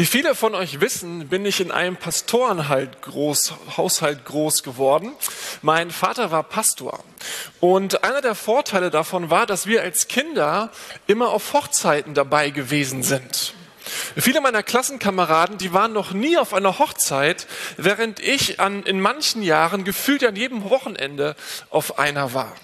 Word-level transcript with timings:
Wie 0.00 0.06
viele 0.06 0.34
von 0.34 0.54
euch 0.54 0.80
wissen, 0.80 1.28
bin 1.28 1.44
ich 1.44 1.60
in 1.60 1.70
einem 1.70 1.96
Pastorenhalt 1.96 3.02
groß, 3.02 3.52
Haushalt 3.76 4.24
groß 4.24 4.62
geworden. 4.62 5.12
Mein 5.60 5.90
Vater 5.90 6.30
war 6.30 6.42
Pastor. 6.42 7.04
Und 7.60 8.02
einer 8.02 8.22
der 8.22 8.34
Vorteile 8.34 8.90
davon 8.90 9.28
war, 9.28 9.44
dass 9.44 9.66
wir 9.66 9.82
als 9.82 10.08
Kinder 10.08 10.70
immer 11.06 11.28
auf 11.28 11.52
Hochzeiten 11.52 12.14
dabei 12.14 12.48
gewesen 12.48 13.02
sind. 13.02 13.52
Viele 14.16 14.40
meiner 14.40 14.62
Klassenkameraden, 14.62 15.58
die 15.58 15.74
waren 15.74 15.92
noch 15.92 16.12
nie 16.12 16.38
auf 16.38 16.54
einer 16.54 16.78
Hochzeit, 16.78 17.46
während 17.76 18.20
ich 18.20 18.58
an, 18.58 18.84
in 18.84 19.02
manchen 19.02 19.42
Jahren 19.42 19.84
gefühlt 19.84 20.24
an 20.24 20.34
jedem 20.34 20.70
Wochenende 20.70 21.36
auf 21.68 21.98
einer 21.98 22.32
war. 22.32 22.56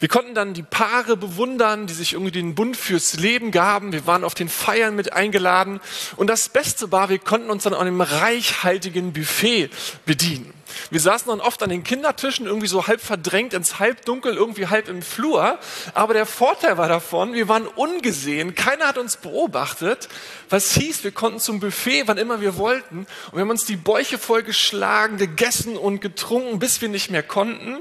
Wir 0.00 0.08
konnten 0.08 0.34
dann 0.34 0.54
die 0.54 0.62
Paare 0.62 1.16
bewundern, 1.16 1.86
die 1.86 1.94
sich 1.94 2.14
irgendwie 2.14 2.32
den 2.32 2.54
Bund 2.54 2.76
fürs 2.76 3.14
Leben 3.14 3.50
gaben. 3.50 3.92
Wir 3.92 4.06
waren 4.06 4.24
auf 4.24 4.34
den 4.34 4.48
Feiern 4.48 4.96
mit 4.96 5.12
eingeladen. 5.12 5.80
Und 6.16 6.28
das 6.28 6.48
Beste 6.48 6.92
war, 6.92 7.08
wir 7.08 7.18
konnten 7.18 7.50
uns 7.50 7.64
dann 7.64 7.74
an 7.74 7.80
einem 7.80 8.00
reichhaltigen 8.00 9.12
Buffet 9.12 9.70
bedienen. 10.04 10.55
Wir 10.90 11.00
saßen 11.00 11.28
dann 11.28 11.40
oft 11.40 11.62
an 11.62 11.70
den 11.70 11.84
Kindertischen, 11.84 12.46
irgendwie 12.46 12.66
so 12.66 12.86
halb 12.86 13.00
verdrängt 13.00 13.54
ins 13.54 13.78
Halbdunkel, 13.78 14.34
irgendwie 14.34 14.66
halb 14.66 14.88
im 14.88 15.02
Flur. 15.02 15.58
Aber 15.94 16.14
der 16.14 16.26
Vorteil 16.26 16.78
war 16.78 16.88
davon, 16.88 17.34
wir 17.34 17.48
waren 17.48 17.66
ungesehen. 17.66 18.54
Keiner 18.54 18.86
hat 18.88 18.98
uns 18.98 19.16
beobachtet. 19.16 20.08
Was 20.48 20.72
hieß, 20.72 21.04
wir 21.04 21.12
konnten 21.12 21.40
zum 21.40 21.60
Buffet, 21.60 22.04
wann 22.06 22.18
immer 22.18 22.40
wir 22.40 22.56
wollten. 22.56 22.98
Und 22.98 23.32
wir 23.32 23.40
haben 23.40 23.50
uns 23.50 23.64
die 23.64 23.76
Bäuche 23.76 24.18
vollgeschlagen, 24.18 25.18
gegessen 25.18 25.76
und 25.76 26.00
getrunken, 26.00 26.58
bis 26.58 26.80
wir 26.80 26.88
nicht 26.88 27.10
mehr 27.10 27.22
konnten, 27.22 27.78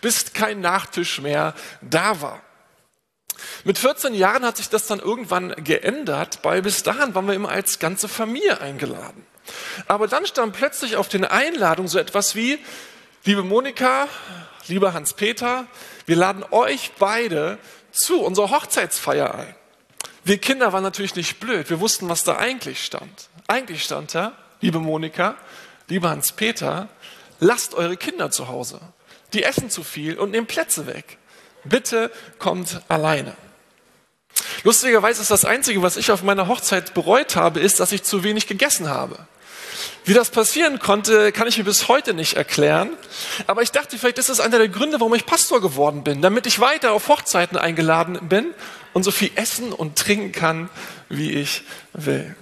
bis 0.00 0.32
kein 0.32 0.60
Nachtisch 0.60 1.20
mehr 1.20 1.54
da 1.80 2.20
war. 2.20 2.42
Mit 3.64 3.78
14 3.78 4.14
Jahren 4.14 4.44
hat 4.44 4.56
sich 4.56 4.68
das 4.68 4.86
dann 4.86 4.98
irgendwann 4.98 5.54
geändert, 5.62 6.40
weil 6.42 6.62
bis 6.62 6.82
dahin 6.82 7.14
waren 7.14 7.26
wir 7.26 7.34
immer 7.34 7.50
als 7.50 7.78
ganze 7.78 8.08
Familie 8.08 8.60
eingeladen. 8.60 9.27
Aber 9.86 10.08
dann 10.08 10.26
stand 10.26 10.54
plötzlich 10.54 10.96
auf 10.96 11.08
den 11.08 11.24
Einladungen 11.24 11.88
so 11.88 11.98
etwas 11.98 12.34
wie, 12.34 12.58
liebe 13.24 13.42
Monika, 13.42 14.08
lieber 14.66 14.92
Hans-Peter, 14.92 15.66
wir 16.06 16.16
laden 16.16 16.44
euch 16.50 16.92
beide 16.98 17.58
zu 17.92 18.22
unserer 18.22 18.50
Hochzeitsfeier 18.50 19.34
ein. 19.34 19.54
Wir 20.24 20.38
Kinder 20.38 20.72
waren 20.72 20.82
natürlich 20.82 21.14
nicht 21.14 21.40
blöd, 21.40 21.70
wir 21.70 21.80
wussten, 21.80 22.08
was 22.08 22.24
da 22.24 22.36
eigentlich 22.36 22.84
stand. 22.84 23.28
Eigentlich 23.46 23.84
stand 23.84 24.14
da, 24.14 24.32
liebe 24.60 24.78
Monika, 24.78 25.36
lieber 25.88 26.10
Hans-Peter, 26.10 26.88
lasst 27.40 27.74
eure 27.74 27.96
Kinder 27.96 28.30
zu 28.30 28.48
Hause. 28.48 28.80
Die 29.32 29.42
essen 29.42 29.70
zu 29.70 29.82
viel 29.82 30.18
und 30.18 30.30
nehmen 30.30 30.46
Plätze 30.46 30.86
weg. 30.86 31.18
Bitte 31.64 32.10
kommt 32.38 32.80
alleine. 32.88 33.34
Lustigerweise 34.64 35.22
ist 35.22 35.30
das 35.30 35.44
Einzige, 35.44 35.82
was 35.82 35.96
ich 35.96 36.10
auf 36.10 36.22
meiner 36.22 36.48
Hochzeit 36.48 36.94
bereut 36.94 37.36
habe, 37.36 37.60
ist, 37.60 37.80
dass 37.80 37.92
ich 37.92 38.02
zu 38.02 38.22
wenig 38.22 38.46
gegessen 38.46 38.88
habe. 38.88 39.26
Wie 40.04 40.14
das 40.14 40.30
passieren 40.30 40.78
konnte, 40.78 41.32
kann 41.32 41.48
ich 41.48 41.58
mir 41.58 41.64
bis 41.64 41.88
heute 41.88 42.14
nicht 42.14 42.34
erklären. 42.34 42.90
Aber 43.46 43.62
ich 43.62 43.72
dachte, 43.72 43.98
vielleicht 43.98 44.18
ist 44.18 44.28
das 44.28 44.40
einer 44.40 44.58
der 44.58 44.68
Gründe, 44.68 45.00
warum 45.00 45.14
ich 45.14 45.26
Pastor 45.26 45.60
geworden 45.60 46.04
bin, 46.04 46.22
damit 46.22 46.46
ich 46.46 46.60
weiter 46.60 46.92
auf 46.92 47.08
Hochzeiten 47.08 47.58
eingeladen 47.58 48.28
bin 48.28 48.54
und 48.92 49.02
so 49.02 49.10
viel 49.10 49.30
essen 49.34 49.72
und 49.72 49.96
trinken 49.96 50.32
kann, 50.32 50.70
wie 51.08 51.32
ich 51.32 51.62
will. 51.92 52.34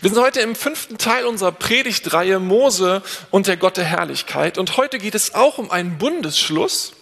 Wir 0.00 0.10
sind 0.10 0.22
heute 0.22 0.40
im 0.40 0.54
fünften 0.54 0.98
Teil 0.98 1.26
unserer 1.26 1.52
Predigtreihe 1.52 2.38
Mose 2.38 3.02
und 3.30 3.46
der 3.46 3.56
Gott 3.56 3.76
der 3.76 3.84
Herrlichkeit. 3.84 4.58
Und 4.58 4.76
heute 4.76 4.98
geht 4.98 5.14
es 5.14 5.34
auch 5.34 5.58
um 5.58 5.70
einen 5.70 5.98
Bundesschluss 5.98 6.92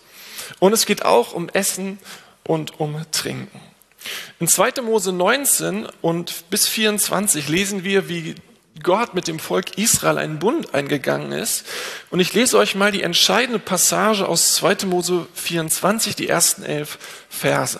und 0.58 0.72
es 0.72 0.86
geht 0.86 1.04
auch 1.04 1.32
um 1.32 1.48
Essen 1.48 1.98
und 2.44 2.78
um 2.78 3.00
Trinken. 3.10 3.60
In 4.38 4.48
2. 4.48 4.82
Mose 4.82 5.12
19 5.12 5.86
und 6.02 6.50
bis 6.50 6.68
24 6.68 7.48
lesen 7.48 7.84
wir, 7.84 8.08
wie 8.08 8.34
Gott 8.82 9.14
mit 9.14 9.28
dem 9.28 9.38
Volk 9.38 9.78
Israel 9.78 10.18
einen 10.18 10.38
Bund 10.38 10.74
eingegangen 10.74 11.32
ist. 11.32 11.64
Und 12.10 12.20
ich 12.20 12.32
lese 12.34 12.58
euch 12.58 12.74
mal 12.74 12.90
die 12.90 13.02
entscheidende 13.02 13.60
Passage 13.60 14.26
aus 14.26 14.54
2. 14.56 14.86
Mose 14.86 15.26
24, 15.34 16.16
die 16.16 16.28
ersten 16.28 16.64
elf 16.64 16.98
Verse. 17.28 17.78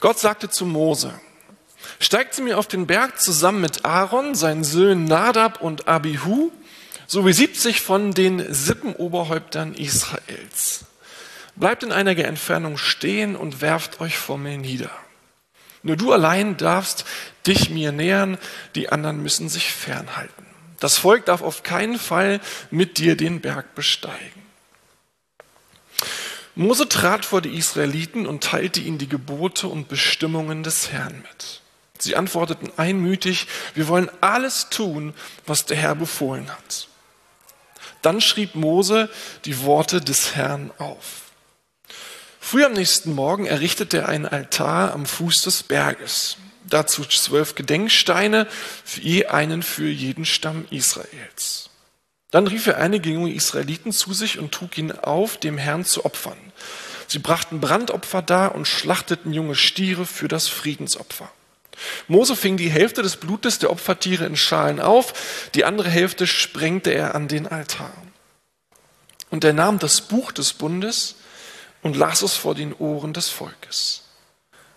Gott 0.00 0.18
sagte 0.18 0.50
zu 0.50 0.66
Mose, 0.66 1.12
steigt 1.98 2.34
sie 2.34 2.42
mir 2.42 2.58
auf 2.58 2.66
den 2.66 2.86
Berg 2.86 3.20
zusammen 3.20 3.60
mit 3.60 3.84
Aaron, 3.84 4.34
seinen 4.34 4.64
Söhnen 4.64 5.04
Nadab 5.06 5.60
und 5.60 5.88
Abihu, 5.88 6.50
sowie 7.06 7.32
70 7.32 7.80
von 7.80 8.12
den 8.12 8.52
Sippenoberhäuptern 8.52 9.74
Israels. 9.74 10.84
Bleibt 11.56 11.82
in 11.82 11.92
einiger 11.92 12.26
Entfernung 12.26 12.76
stehen 12.76 13.34
und 13.34 13.60
werft 13.60 14.00
euch 14.00 14.16
vor 14.16 14.38
mir 14.38 14.56
nieder. 14.56 14.90
Nur 15.82 15.96
du 15.96 16.12
allein 16.12 16.56
darfst 16.56 17.04
dich 17.46 17.70
mir 17.70 17.92
nähern, 17.92 18.38
die 18.74 18.90
anderen 18.90 19.22
müssen 19.22 19.48
sich 19.48 19.72
fernhalten. 19.72 20.46
Das 20.78 20.98
Volk 20.98 21.26
darf 21.26 21.42
auf 21.42 21.62
keinen 21.62 21.98
Fall 21.98 22.40
mit 22.70 22.98
dir 22.98 23.16
den 23.16 23.40
Berg 23.40 23.74
besteigen. 23.74 24.40
Mose 26.54 26.88
trat 26.88 27.24
vor 27.24 27.40
die 27.40 27.56
Israeliten 27.56 28.26
und 28.26 28.44
teilte 28.44 28.80
ihnen 28.80 28.98
die 28.98 29.08
Gebote 29.08 29.68
und 29.68 29.88
Bestimmungen 29.88 30.62
des 30.62 30.90
Herrn 30.90 31.22
mit. 31.22 31.62
Sie 31.98 32.16
antworteten 32.16 32.70
einmütig, 32.76 33.46
wir 33.74 33.88
wollen 33.88 34.10
alles 34.20 34.68
tun, 34.70 35.14
was 35.46 35.66
der 35.66 35.76
Herr 35.76 35.94
befohlen 35.94 36.50
hat. 36.50 36.88
Dann 38.02 38.20
schrieb 38.20 38.54
Mose 38.54 39.10
die 39.44 39.62
Worte 39.62 40.00
des 40.00 40.34
Herrn 40.34 40.70
auf. 40.78 41.29
Früh 42.42 42.64
am 42.64 42.72
nächsten 42.72 43.14
Morgen 43.14 43.46
errichtete 43.46 43.98
er 43.98 44.08
einen 44.08 44.26
Altar 44.26 44.92
am 44.92 45.06
Fuß 45.06 45.42
des 45.42 45.62
Berges. 45.62 46.36
Dazu 46.68 47.04
zwölf 47.04 47.54
Gedenksteine, 47.54 48.48
je 49.00 49.26
einen 49.26 49.62
für 49.62 49.88
jeden 49.88 50.24
Stamm 50.24 50.64
Israels. 50.70 51.68
Dann 52.30 52.46
rief 52.46 52.66
er 52.66 52.78
einige 52.78 53.10
junge 53.10 53.32
Israeliten 53.32 53.92
zu 53.92 54.14
sich 54.14 54.38
und 54.38 54.52
trug 54.52 54.76
ihn 54.78 54.90
auf, 54.90 55.36
dem 55.36 55.58
Herrn 55.58 55.84
zu 55.84 56.04
opfern. 56.04 56.38
Sie 57.06 57.18
brachten 57.18 57.60
Brandopfer 57.60 58.22
dar 58.22 58.54
und 58.54 58.66
schlachteten 58.66 59.32
junge 59.32 59.54
Stiere 59.54 60.06
für 60.06 60.26
das 60.26 60.48
Friedensopfer. 60.48 61.30
Mose 62.08 62.36
fing 62.36 62.56
die 62.56 62.70
Hälfte 62.70 63.02
des 63.02 63.16
Blutes 63.16 63.58
der 63.58 63.70
Opfertiere 63.70 64.24
in 64.24 64.36
Schalen 64.36 64.80
auf, 64.80 65.50
die 65.54 65.64
andere 65.64 65.90
Hälfte 65.90 66.26
sprengte 66.26 66.90
er 66.90 67.14
an 67.14 67.28
den 67.28 67.46
Altar. 67.46 67.92
Und 69.30 69.44
er 69.44 69.52
nahm 69.52 69.78
das 69.78 70.00
Buch 70.00 70.32
des 70.32 70.52
Bundes 70.52 71.16
und 71.82 71.96
las 71.96 72.22
es 72.22 72.34
vor 72.34 72.54
den 72.54 72.74
Ohren 72.74 73.12
des 73.12 73.28
Volkes. 73.28 74.02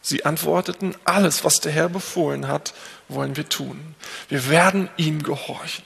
Sie 0.02 0.25
antworteten, 0.25 0.96
alles, 1.06 1.44
was 1.44 1.62
der 1.62 1.72
Herr 1.72 1.90
befohlen 1.90 2.47
hat, 2.47 2.74
wollen 3.08 3.38
wir 3.38 3.47
tun. 3.47 3.96
Wir 4.28 4.50
werden 4.50 4.90
ihm 4.97 5.24
gehorchen. 5.24 5.86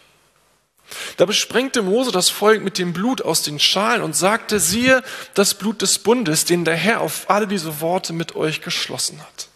Da 1.18 1.26
besprengte 1.26 1.82
Mose 1.82 2.12
das 2.12 2.30
Volk 2.30 2.64
mit 2.64 2.78
dem 2.78 2.94
Blut 2.94 3.22
aus 3.22 3.44
den 3.44 3.60
Schalen 3.60 4.02
und 4.02 4.16
sagte, 4.16 4.60
siehe 4.60 5.04
das 5.34 5.54
Blut 5.54 5.82
des 5.82 6.00
Bundes, 6.00 6.46
den 6.46 6.66
der 6.66 6.76
Herr 6.76 7.02
auf 7.02 7.30
alle 7.30 7.48
diese 7.48 7.82
Worte 7.82 8.14
mit 8.14 8.36
euch 8.36 8.62
geschlossen 8.62 9.20
hat. 9.22 9.50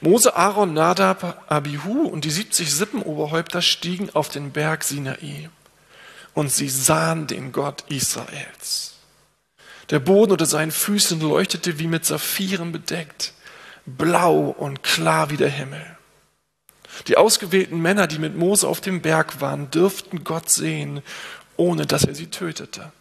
Mose, 0.00 0.36
Aaron, 0.36 0.74
Nadab, 0.74 1.44
Abihu 1.48 2.02
und 2.02 2.24
die 2.24 2.30
70 2.30 2.72
Sippenoberhäupter 2.72 3.62
stiegen 3.62 4.10
auf 4.14 4.28
den 4.28 4.52
Berg 4.52 4.84
Sinai 4.84 5.48
und 6.34 6.52
sie 6.52 6.68
sahen 6.68 7.26
den 7.26 7.52
Gott 7.52 7.84
Israels. 7.88 8.95
Der 9.90 10.00
Boden 10.00 10.32
unter 10.32 10.46
seinen 10.46 10.72
Füßen 10.72 11.20
leuchtete 11.20 11.78
wie 11.78 11.86
mit 11.86 12.04
Saphiren 12.04 12.72
bedeckt, 12.72 13.32
blau 13.84 14.48
und 14.48 14.82
klar 14.82 15.30
wie 15.30 15.36
der 15.36 15.50
Himmel. 15.50 15.84
Die 17.08 17.16
ausgewählten 17.16 17.80
Männer, 17.80 18.06
die 18.06 18.18
mit 18.18 18.36
Mose 18.36 18.66
auf 18.66 18.80
dem 18.80 19.02
Berg 19.02 19.40
waren, 19.40 19.70
dürften 19.70 20.24
Gott 20.24 20.50
sehen, 20.50 21.02
ohne 21.56 21.86
dass 21.86 22.04
er 22.04 22.14
sie 22.14 22.28
tötete. 22.28 22.92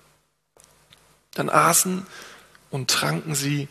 Dann 1.34 1.50
aßen 1.50 2.06
und 2.70 2.90
tranken 2.90 3.36
sie 3.36 3.68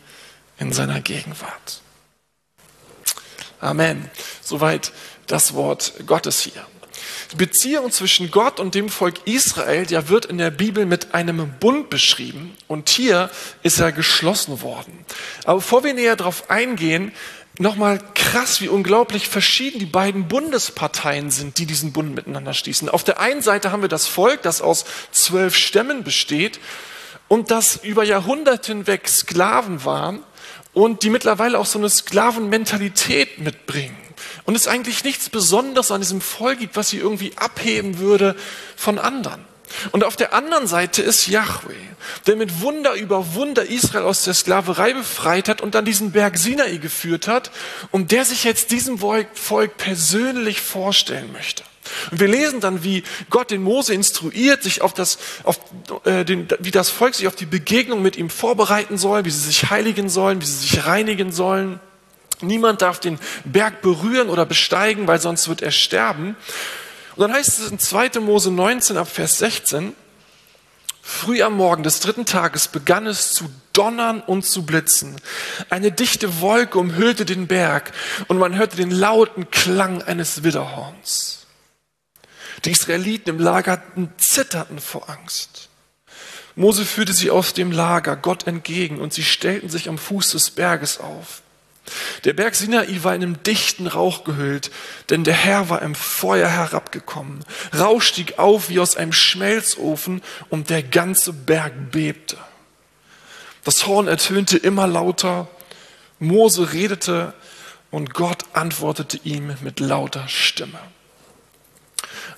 in 0.59 0.73
seiner 0.73 1.01
Gegenwart. 1.01 1.83
Amen. 3.61 4.11
Soweit 4.43 4.93
das 5.27 5.55
Wort 5.55 5.95
Gottes 6.07 6.41
hier. 6.41 6.65
Die 7.33 7.37
Beziehung 7.37 7.91
zwischen 7.91 8.31
Gott 8.31 8.61
und 8.61 8.75
dem 8.75 8.89
Volk 8.89 9.27
Israel, 9.27 9.87
der 9.87 10.09
wird 10.09 10.27
in 10.27 10.39
der 10.39 10.51
Bibel 10.51 10.87
mit 10.87 11.15
einem 11.15 11.55
Bund 11.59 11.91
beschrieben 11.91 12.57
und 12.69 12.89
hier 12.89 13.31
ist 13.63 13.81
er 13.81 13.93
geschlossen 13.93 14.63
worden. 14.63 15.05
Aber 15.45 15.57
bevor 15.57 15.85
wir 15.85 15.95
näher 15.95 16.17
darauf 16.17 16.51
eingehen, 16.51 17.13
nochmal 17.59 18.01
krass, 18.15 18.61
wie 18.61 18.69
unglaublich 18.69 19.29
verschieden 19.29 19.79
die 19.79 19.87
beiden 19.87 20.29
Bundesparteien 20.29 21.31
sind, 21.31 21.59
die 21.59 21.67
diesen 21.67 21.93
Bund 21.93 22.15
miteinander 22.15 22.55
schließen. 22.55 22.89
Auf 22.89 23.05
der 23.05 23.21
einen 23.21 23.43
Seite 23.43 23.73
haben 23.73 23.83
wir 23.83 23.89
das 23.89 24.07
Volk, 24.07 24.43
das 24.43 24.61
aus 24.61 24.85
zwölf 25.11 25.57
Stämmen 25.57 26.05
besteht 26.05 26.61
und 27.29 27.51
das 27.51 27.77
über 27.77 28.05
Jahrhunderte 28.05 28.73
hinweg 28.73 29.09
Sklaven 29.09 29.85
waren 29.85 30.23
und 30.73 31.03
die 31.03 31.11
mittlerweile 31.11 31.59
auch 31.59 31.67
so 31.67 31.79
eine 31.79 31.89
Sklavenmentalität 31.89 33.39
mitbringen 33.39 34.04
und 34.45 34.55
es 34.55 34.67
eigentlich 34.67 35.05
nichts 35.05 35.29
Besonderes 35.29 35.91
an 35.91 36.01
diesem 36.01 36.21
Volk 36.21 36.59
gibt, 36.59 36.77
was 36.77 36.91
sie 36.91 36.99
irgendwie 36.99 37.33
abheben 37.37 37.99
würde 37.99 38.37
von 38.77 38.99
anderen. 38.99 39.45
Und 39.91 40.05
auf 40.05 40.17
der 40.17 40.35
anderen 40.35 40.67
Seite 40.67 41.03
ist 41.03 41.27
Yahweh, 41.27 41.75
der 42.27 42.37
mit 42.37 42.61
Wunder 42.61 42.95
über 42.95 43.35
Wunder 43.35 43.67
Israel 43.67 44.05
aus 44.05 44.23
der 44.25 44.35
Sklaverei 44.35 44.93
befreit 44.93 45.49
hat 45.49 45.61
und 45.61 45.75
dann 45.75 45.85
diesen 45.85 46.13
Berg 46.13 46.39
Sinai 46.39 46.77
geführt 46.77 47.27
hat 47.27 47.51
und 47.91 48.13
der 48.13 48.25
sich 48.25 48.45
jetzt 48.45 48.71
diesem 48.71 48.99
Volk 48.99 49.77
persönlich 49.77 50.61
vorstellen 50.61 51.33
möchte. 51.33 51.65
Und 52.11 52.21
wir 52.21 52.29
lesen 52.29 52.61
dann, 52.61 52.83
wie 52.83 53.03
Gott 53.31 53.51
den 53.51 53.63
Mose 53.63 53.93
instruiert, 53.95 54.63
sich 54.63 54.81
auf 54.81 54.95
das, 54.95 55.19
auf, 55.43 55.61
äh, 56.05 56.25
den, 56.25 56.49
wie 56.61 56.71
das 56.71 56.89
Volk 56.89 57.15
sich 57.15 57.27
auf 57.27 57.37
die 57.37 57.47
Begegnung 57.47 58.01
mit 58.01 58.17
ihm 58.17 58.31
vorbereiten 58.31 58.97
soll, 58.97 59.25
wie 59.25 59.31
sie 59.31 59.41
sich 59.41 59.71
heiligen 59.71 60.09
sollen, 60.09 60.41
wie 60.41 60.47
sie 60.47 60.67
sich 60.67 60.87
reinigen 60.87 61.31
sollen. 61.31 61.81
Niemand 62.41 62.83
darf 62.83 63.01
den 63.01 63.19
Berg 63.45 63.83
berühren 63.83 64.29
oder 64.29 64.47
besteigen, 64.47 65.07
weil 65.07 65.21
sonst 65.21 65.49
wird 65.49 65.63
er 65.63 65.71
sterben. 65.71 66.37
Und 67.17 67.21
dann 67.21 67.33
heißt 67.33 67.61
es 67.61 67.71
in 67.71 67.79
2. 67.79 68.21
Mose 68.21 68.51
19 68.51 68.97
ab 68.97 69.09
Vers 69.09 69.39
16, 69.39 69.95
Früh 71.07 71.43
am 71.43 71.59
Morgen 71.59 71.83
des 71.83 72.01
dritten 72.01 72.25
Tages 72.25 72.67
begann 72.67 73.07
es 73.07 73.35
zu 73.35 73.51
donnern 73.75 74.23
und 74.23 74.47
zu 74.47 74.65
blitzen. 74.65 75.17
Eine 75.69 75.93
dichte 75.93 76.41
Wolke 76.41 76.79
umhüllte 76.79 77.27
den 77.27 77.47
Berg 77.47 77.93
und 78.27 78.39
man 78.39 78.57
hörte 78.57 78.79
den 78.79 78.91
lauten 78.91 79.51
Klang 79.51 80.03
eines 80.03 80.45
Widderhorns. 80.45 81.47
Die 82.65 82.71
Israeliten 82.71 83.29
im 83.29 83.39
Lager 83.39 83.83
zitterten 84.17 84.79
vor 84.79 85.11
Angst. 85.11 85.69
Mose 86.57 86.87
führte 86.87 87.13
sie 87.13 87.31
aus 87.31 87.53
dem 87.53 87.71
Lager 87.71 88.17
Gott 88.17 88.47
entgegen 88.47 88.99
und 88.99 89.13
sie 89.13 89.25
stellten 89.25 89.69
sich 89.69 89.91
am 89.91 89.99
Fuß 89.99 90.31
des 90.31 90.53
Berges 90.53 91.01
auf. 91.01 91.43
Der 92.25 92.33
Berg 92.33 92.55
Sinai 92.55 92.87
war 93.03 93.15
in 93.15 93.23
einem 93.23 93.43
dichten 93.43 93.87
Rauch 93.87 94.25
gehüllt, 94.25 94.71
denn 95.11 95.25
der 95.25 95.35
Herr 95.35 95.69
war 95.69 95.83
im 95.83 95.95
Feuer 95.95 96.49
herabgekommen. 96.49 97.45
Rauch 97.79 98.01
stieg 98.01 98.39
auf 98.39 98.71
wie 98.71 98.81
aus 98.81 98.97
einem 98.97 99.13
Schmelzofen 99.13 100.23
und 100.49 100.71
der 100.71 100.83
ganze 100.83 101.33
Berg 101.33 101.91
bebte. 101.91 102.39
Das 103.65 103.87
Horn 103.87 104.09
ertönte 104.09 104.57
immer 104.57 104.87
lauter, 104.87 105.49
Mose 106.19 106.73
redete 106.73 107.35
und 107.91 108.15
Gott 108.15 108.45
antwortete 108.53 109.21
ihm 109.25 109.55
mit 109.63 109.81
lauter 109.81 110.29
Stimme. 110.29 110.79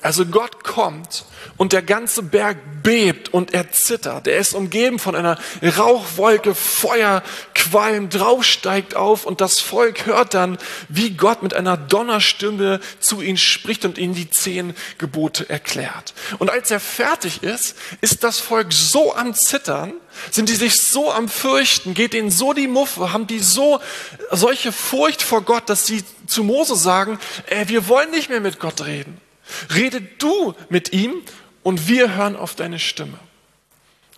Also 0.06 0.24
Gott 0.24 0.62
kommt 0.62 1.24
und 1.56 1.72
der 1.72 1.82
ganze 1.82 2.22
Berg 2.22 2.58
bebt 2.84 3.34
und 3.34 3.52
er 3.52 3.72
zittert. 3.72 4.28
Er 4.28 4.38
ist 4.38 4.54
umgeben 4.54 5.00
von 5.00 5.16
einer 5.16 5.36
Rauchwolke, 5.60 6.54
Feuer, 6.54 7.24
Qualm, 7.56 8.08
drauf 8.08 8.44
steigt 8.44 8.94
auf 8.94 9.26
und 9.26 9.40
das 9.40 9.58
Volk 9.58 10.06
hört 10.06 10.34
dann, 10.34 10.58
wie 10.88 11.10
Gott 11.10 11.42
mit 11.42 11.54
einer 11.54 11.76
Donnerstimme 11.76 12.78
zu 13.00 13.20
ihnen 13.20 13.36
spricht 13.36 13.84
und 13.84 13.98
ihnen 13.98 14.14
die 14.14 14.30
zehn 14.30 14.76
Gebote 14.98 15.50
erklärt. 15.50 16.14
Und 16.38 16.50
als 16.50 16.70
er 16.70 16.78
fertig 16.78 17.42
ist, 17.42 17.76
ist 18.00 18.22
das 18.22 18.38
Volk 18.38 18.72
so 18.72 19.12
am 19.12 19.34
Zittern, 19.34 19.92
sind 20.30 20.48
die 20.48 20.54
sich 20.54 20.80
so 20.80 21.10
am 21.10 21.28
Fürchten, 21.28 21.94
geht 21.94 22.14
ihnen 22.14 22.30
so 22.30 22.52
die 22.52 22.68
Muffe, 22.68 23.12
haben 23.12 23.26
die 23.26 23.40
so 23.40 23.80
solche 24.30 24.70
Furcht 24.70 25.20
vor 25.20 25.42
Gott, 25.42 25.68
dass 25.68 25.84
sie 25.84 26.04
zu 26.28 26.44
Mose 26.44 26.76
sagen, 26.76 27.18
äh, 27.46 27.66
wir 27.66 27.88
wollen 27.88 28.12
nicht 28.12 28.30
mehr 28.30 28.40
mit 28.40 28.60
Gott 28.60 28.86
reden. 28.86 29.20
Rede 29.74 30.00
du 30.00 30.54
mit 30.68 30.92
ihm 30.92 31.22
und 31.62 31.88
wir 31.88 32.14
hören 32.14 32.36
auf 32.36 32.54
deine 32.54 32.78
Stimme. 32.78 33.18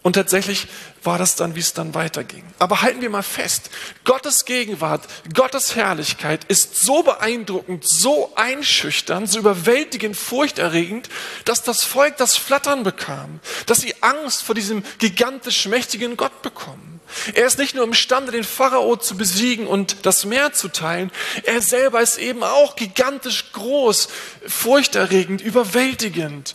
Und 0.02 0.12
tatsächlich 0.12 0.68
war 1.02 1.18
das 1.18 1.34
dann, 1.34 1.56
wie 1.56 1.60
es 1.60 1.74
dann 1.74 1.92
weiterging. 1.92 2.44
Aber 2.58 2.82
halten 2.82 3.02
wir 3.02 3.10
mal 3.10 3.22
fest, 3.22 3.70
Gottes 4.04 4.44
Gegenwart, 4.44 5.06
Gottes 5.34 5.74
Herrlichkeit 5.74 6.44
ist 6.44 6.76
so 6.76 7.02
beeindruckend, 7.02 7.86
so 7.86 8.32
einschüchternd, 8.36 9.28
so 9.28 9.40
überwältigend, 9.40 10.16
furchterregend, 10.16 11.08
dass 11.44 11.62
das 11.62 11.84
Volk 11.84 12.16
das 12.16 12.36
Flattern 12.36 12.84
bekam, 12.84 13.40
dass 13.66 13.80
sie 13.80 13.94
Angst 14.00 14.44
vor 14.44 14.54
diesem 14.54 14.84
gigantisch 14.98 15.66
mächtigen 15.66 16.16
Gott 16.16 16.42
bekommen. 16.42 16.97
Er 17.34 17.46
ist 17.46 17.58
nicht 17.58 17.74
nur 17.74 17.84
imstande, 17.84 18.32
den 18.32 18.44
Pharao 18.44 18.96
zu 18.96 19.16
besiegen 19.16 19.66
und 19.66 20.06
das 20.06 20.24
Meer 20.24 20.52
zu 20.52 20.68
teilen, 20.68 21.10
er 21.44 21.60
selber 21.62 22.00
ist 22.00 22.18
eben 22.18 22.42
auch 22.42 22.76
gigantisch 22.76 23.52
groß, 23.52 24.08
furchterregend, 24.46 25.40
überwältigend, 25.40 26.54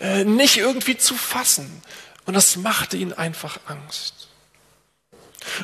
äh, 0.00 0.24
nicht 0.24 0.58
irgendwie 0.58 0.96
zu 0.96 1.14
fassen. 1.14 1.82
Und 2.26 2.34
das 2.34 2.56
machte 2.56 2.96
ihnen 2.96 3.12
einfach 3.12 3.58
Angst. 3.66 4.28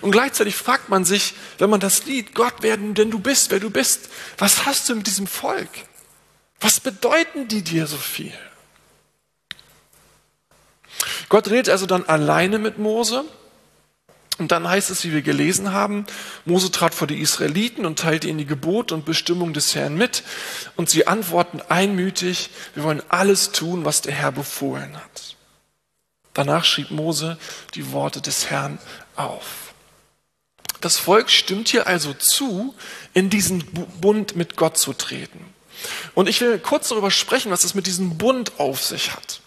Und 0.03 0.11
gleichzeitig 0.11 0.57
fragt 0.57 0.89
man 0.89 1.05
sich, 1.05 1.35
wenn 1.59 1.71
man 1.71 1.81
das 1.81 2.05
Lied, 2.05 2.35
Gott, 2.35 2.55
wer 2.61 2.77
denn 2.77 3.11
du 3.11 3.19
bist, 3.19 3.51
wer 3.51 3.61
du 3.61 3.71
bist, 3.71 4.11
was 4.39 4.67
hast 4.67 4.89
du 4.89 4.95
mit 4.95 5.07
diesem 5.07 5.27
Volk? 5.27 5.71
Was 6.61 6.81
bedeuten 6.81 7.49
die 7.49 7.63
dir 7.63 7.87
so 7.87 7.97
viel? 7.97 8.35
Gott 11.31 11.49
redet 11.49 11.71
also 11.71 11.87
dann 11.87 12.05
alleine 12.05 12.59
mit 12.59 12.79
Mose. 12.79 13.25
Und 14.41 14.53
dann 14.53 14.67
heißt 14.67 14.89
es, 14.89 15.05
wie 15.05 15.13
wir 15.13 15.21
gelesen 15.21 15.73
haben, 15.73 16.07
Mose 16.47 16.71
trat 16.71 16.95
vor 16.95 17.07
die 17.07 17.21
Israeliten 17.21 17.85
und 17.85 17.99
teilte 17.99 18.27
ihnen 18.27 18.39
die 18.39 18.47
Gebote 18.47 18.95
und 18.95 19.05
Bestimmung 19.05 19.53
des 19.53 19.75
Herrn 19.75 19.97
mit. 19.97 20.25
Und 20.77 20.89
sie 20.89 21.07
antworten 21.07 21.61
einmütig, 21.69 22.49
wir 22.75 22.83
wollen 22.83 23.03
alles 23.11 23.53
tun, 23.53 23.85
was 23.85 24.01
der 24.01 24.15
Herr 24.15 24.33
befohlen 24.33 24.97
hat. 24.97 25.37
Danach 26.33 26.65
schrieb 26.65 26.91
Mose 26.91 27.39
die 27.75 27.93
Worte 27.93 28.23
des 28.23 28.49
Herrn 28.49 28.79
auf. 29.15 29.75
Das 30.81 30.97
Volk 30.97 31.29
stimmt 31.29 31.69
hier 31.69 31.87
also 31.87 32.15
zu, 32.15 32.75
in 33.13 33.29
diesen 33.29 33.63
Bund 34.01 34.37
mit 34.37 34.57
Gott 34.57 34.79
zu 34.79 34.95
treten. 34.95 35.45
Und 36.15 36.31
ich 36.31 36.41
will 36.41 36.59
kurz 36.59 36.89
darüber 36.89 37.11
sprechen, 37.11 37.51
was 37.51 37.65
es 37.65 37.75
mit 37.75 37.87
diesem 37.87 38.17
Bund 38.17 38.59
auf 38.59 38.83
sich 38.83 39.13
hat. 39.13 39.43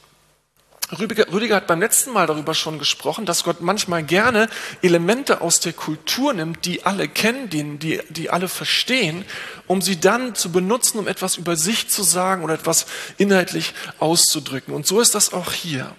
Rüdiger, 0.94 1.56
hat 1.56 1.68
beim 1.68 1.80
letzten 1.80 2.12
Mal 2.12 2.28
darüber 2.28 2.54
schon 2.54 2.80
gesprochen, 2.80 3.26
dass 3.26 3.44
Gott 3.44 3.62
manchmal 3.62 4.04
gerne 4.04 4.50
Elemente 4.82 5.42
aus 5.42 5.60
der 5.60 5.74
Kultur 5.74 6.34
nimmt, 6.34 6.66
die 6.66 6.86
alle 6.86 7.08
kennen, 7.08 7.50
die, 7.50 7.78
die, 7.78 8.02
die 8.10 8.30
alle 8.30 8.48
verstehen, 8.48 9.26
um 9.68 9.82
sie 9.82 10.00
dann 10.00 10.36
zu 10.36 10.52
benutzen, 10.52 11.00
um 11.00 11.08
etwas 11.08 11.38
über 11.38 11.56
sich 11.56 11.90
zu 11.90 12.04
sagen 12.04 12.44
oder 12.44 12.54
etwas 12.56 12.86
inhaltlich 13.18 13.74
auszudrücken. 14.00 14.74
Und 14.74 14.88
so 14.88 15.02
ist 15.02 15.16
das 15.16 15.34
auch 15.34 15.52
hier. 15.52 15.96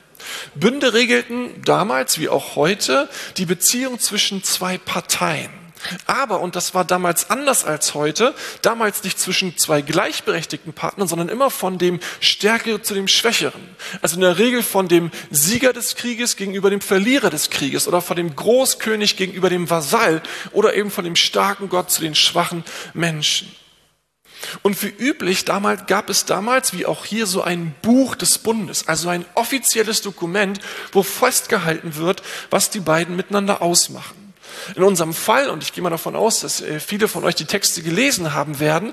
Bünde 0.55 0.95
regelten 0.95 1.63
damals 1.65 2.19
wie 2.19 2.29
auch 2.29 2.57
heute 2.57 3.09
die 3.37 3.47
Beziehung 3.47 3.99
zwischen 3.99 4.43
zwei 4.43 4.79
Parteien. 4.79 5.64
Aber, 6.07 6.41
und 6.41 6.57
das 6.57 6.75
war 6.75 6.85
damals 6.85 7.31
anders 7.31 7.65
als 7.65 7.95
heute, 7.95 8.35
damals 8.63 9.03
nicht 9.05 9.19
zwischen 9.19 9.57
zwei 9.57 9.83
gleichberechtigten 9.83 10.73
Partnern, 10.73 11.09
sondern 11.09 11.29
immer 11.29 11.51
von 11.51 11.79
dem 11.79 12.01
Stärkeren 12.21 12.83
zu 12.83 12.95
dem 12.95 13.09
Schwächeren. 13.09 13.63
Also 14.01 14.17
in 14.17 14.23
der 14.23 14.39
Regel 14.39 14.63
von 14.63 14.89
dem 14.89 15.11
Sieger 15.31 15.73
des 15.73 15.97
Krieges 15.97 16.37
gegenüber 16.37 16.71
dem 16.71 16.81
Verlierer 16.81 17.31
des 17.31 17.51
Krieges 17.51 17.89
oder 17.89 18.01
von 18.01 18.17
dem 18.17 18.35
Großkönig 18.35 19.17
gegenüber 19.17 19.51
dem 19.51 19.71
Vasall 19.71 20.23
oder 20.53 20.75
eben 20.75 20.91
von 20.91 21.05
dem 21.05 21.17
starken 21.17 21.69
Gott 21.69 21.91
zu 21.91 22.01
den 22.01 22.15
schwachen 22.15 22.65
Menschen. 22.93 23.55
Und 24.63 24.83
wie 24.83 24.89
üblich 24.89 25.45
damals, 25.45 25.87
gab 25.87 26.11
es 26.11 26.27
damals, 26.27 26.75
wie 26.75 26.87
auch 26.87 27.05
hier, 27.05 27.27
so 27.27 27.43
ein 27.43 27.75
Buch 27.83 28.15
des 28.15 28.39
Bundes, 28.39 28.89
also 28.89 29.09
ein 29.09 29.25
offizielles 29.35 30.03
Dokument, 30.03 30.61
wo 30.93 31.03
festgehalten 31.03 31.97
wird, 31.97 32.23
was 32.51 32.71
die 32.71 32.81
beiden 32.81 33.17
miteinander 33.17 33.63
ausmachen. 33.63 34.24
In 34.77 34.83
unserem 34.83 35.15
Fall, 35.15 35.51
und 35.51 35.63
ich 35.63 35.73
gehe 35.73 35.83
mal 35.83 35.91
davon 35.91 36.17
aus, 36.17 36.41
dass 36.41 36.61
äh, 36.61 36.81
viele 36.81 37.09
von 37.09 37.25
euch 37.25 37.35
die 37.35 37.45
Texte 37.45 37.83
gelesen 37.83 38.35
haben 38.35 38.61
werden, 38.61 38.93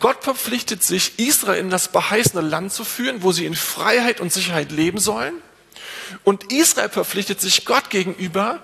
Gott 0.00 0.24
verpflichtet 0.24 0.82
sich, 0.82 1.18
Israel 1.18 1.58
in 1.58 1.70
das 1.70 1.88
beheißene 1.88 2.42
Land 2.42 2.72
zu 2.72 2.84
führen, 2.84 3.22
wo 3.22 3.32
sie 3.32 3.46
in 3.46 3.54
Freiheit 3.54 4.20
und 4.20 4.32
Sicherheit 4.32 4.72
leben 4.72 4.98
sollen. 4.98 5.34
Und 6.24 6.52
Israel 6.52 6.88
verpflichtet 6.88 7.40
sich 7.40 7.64
Gott 7.64 7.90
gegenüber, 7.90 8.60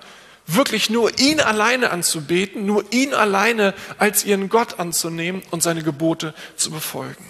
wirklich 0.46 0.90
nur 0.90 1.18
ihn 1.18 1.40
alleine 1.40 1.90
anzubeten, 1.90 2.66
nur 2.66 2.84
ihn 2.92 3.14
alleine 3.14 3.74
als 3.98 4.24
ihren 4.24 4.48
Gott 4.48 4.78
anzunehmen 4.78 5.42
und 5.50 5.62
seine 5.62 5.82
Gebote 5.82 6.34
zu 6.56 6.70
befolgen. 6.70 7.24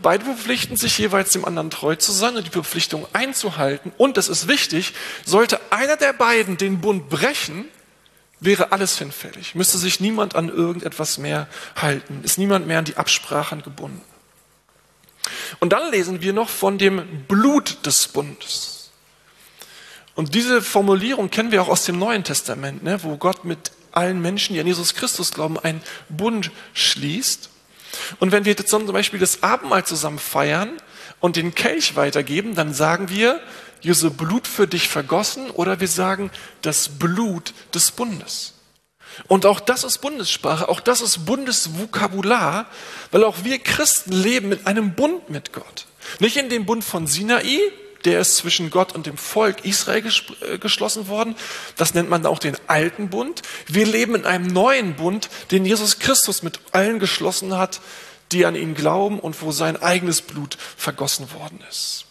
Beide 0.00 0.24
verpflichten 0.24 0.76
sich 0.76 0.96
jeweils 0.98 1.30
dem 1.30 1.44
anderen 1.44 1.70
treu 1.70 1.96
zu 1.96 2.12
sein 2.12 2.36
und 2.36 2.46
die 2.46 2.50
Verpflichtung 2.50 3.06
einzuhalten. 3.12 3.92
Und 3.98 4.16
das 4.16 4.28
ist 4.28 4.48
wichtig, 4.48 4.94
sollte 5.24 5.60
einer 5.70 5.96
der 5.96 6.12
beiden 6.12 6.56
den 6.56 6.80
Bund 6.80 7.08
brechen, 7.08 7.66
wäre 8.40 8.72
alles 8.72 8.98
hinfällig. 8.98 9.54
Müsste 9.54 9.78
sich 9.78 10.00
niemand 10.00 10.34
an 10.36 10.48
irgendetwas 10.48 11.18
mehr 11.18 11.48
halten, 11.74 12.20
ist 12.22 12.38
niemand 12.38 12.66
mehr 12.66 12.78
an 12.78 12.84
die 12.84 12.96
Absprachen 12.96 13.62
gebunden. 13.62 14.02
Und 15.58 15.72
dann 15.72 15.90
lesen 15.90 16.22
wir 16.22 16.32
noch 16.32 16.48
von 16.48 16.78
dem 16.78 17.24
Blut 17.26 17.84
des 17.84 18.08
Bundes. 18.08 18.90
Und 20.14 20.34
diese 20.34 20.62
Formulierung 20.62 21.30
kennen 21.30 21.52
wir 21.52 21.62
auch 21.62 21.68
aus 21.68 21.84
dem 21.84 21.98
Neuen 21.98 22.24
Testament, 22.24 22.82
ne, 22.82 23.02
wo 23.02 23.16
Gott 23.16 23.44
mit 23.44 23.72
allen 23.92 24.20
Menschen, 24.20 24.54
die 24.54 24.60
an 24.60 24.66
Jesus 24.66 24.94
Christus 24.94 25.32
glauben, 25.32 25.58
einen 25.58 25.82
Bund 26.08 26.50
schließt. 26.74 27.50
Und 28.20 28.32
wenn 28.32 28.44
wir 28.44 28.56
zum 28.56 28.86
Beispiel 28.86 29.20
das 29.20 29.42
Abendmahl 29.42 29.84
zusammen 29.84 30.18
feiern 30.18 30.70
und 31.20 31.36
den 31.36 31.54
Kelch 31.54 31.96
weitergeben, 31.96 32.54
dann 32.54 32.74
sagen 32.74 33.08
wir, 33.08 33.40
Jesu 33.80 34.10
Blut 34.10 34.46
für 34.46 34.66
dich 34.66 34.88
vergossen 34.88 35.50
oder 35.50 35.80
wir 35.80 35.88
sagen 35.88 36.30
das 36.62 36.88
Blut 36.88 37.52
des 37.74 37.90
Bundes. 37.90 38.54
Und 39.28 39.46
auch 39.46 39.60
das 39.60 39.84
ist 39.84 39.98
Bundessprache, 39.98 40.68
auch 40.68 40.80
das 40.80 41.00
ist 41.00 41.24
Bundesvokabular, 41.24 42.66
weil 43.10 43.24
auch 43.24 43.44
wir 43.44 43.58
Christen 43.58 44.12
leben 44.12 44.48
mit 44.48 44.66
einem 44.66 44.94
Bund 44.94 45.30
mit 45.30 45.52
Gott. 45.52 45.86
Nicht 46.18 46.36
in 46.36 46.48
dem 46.48 46.66
Bund 46.66 46.84
von 46.84 47.06
Sinai, 47.06 47.60
der 48.06 48.20
ist 48.20 48.36
zwischen 48.36 48.70
Gott 48.70 48.94
und 48.94 49.06
dem 49.06 49.18
Volk 49.18 49.64
Israel 49.64 50.04
äh, 50.40 50.58
geschlossen 50.58 51.08
worden. 51.08 51.34
Das 51.76 51.92
nennt 51.92 52.08
man 52.08 52.24
auch 52.24 52.38
den 52.38 52.56
alten 52.68 53.10
Bund. 53.10 53.42
Wir 53.66 53.84
leben 53.84 54.14
in 54.14 54.24
einem 54.24 54.46
neuen 54.46 54.94
Bund, 54.94 55.28
den 55.50 55.66
Jesus 55.66 55.98
Christus 55.98 56.42
mit 56.42 56.60
allen 56.72 57.00
geschlossen 57.00 57.56
hat, 57.58 57.80
die 58.32 58.46
an 58.46 58.54
ihn 58.54 58.74
glauben 58.74 59.18
und 59.18 59.42
wo 59.42 59.52
sein 59.52 59.76
eigenes 59.76 60.22
Blut 60.22 60.56
vergossen 60.76 61.32
worden 61.32 61.60
ist. 61.68 62.06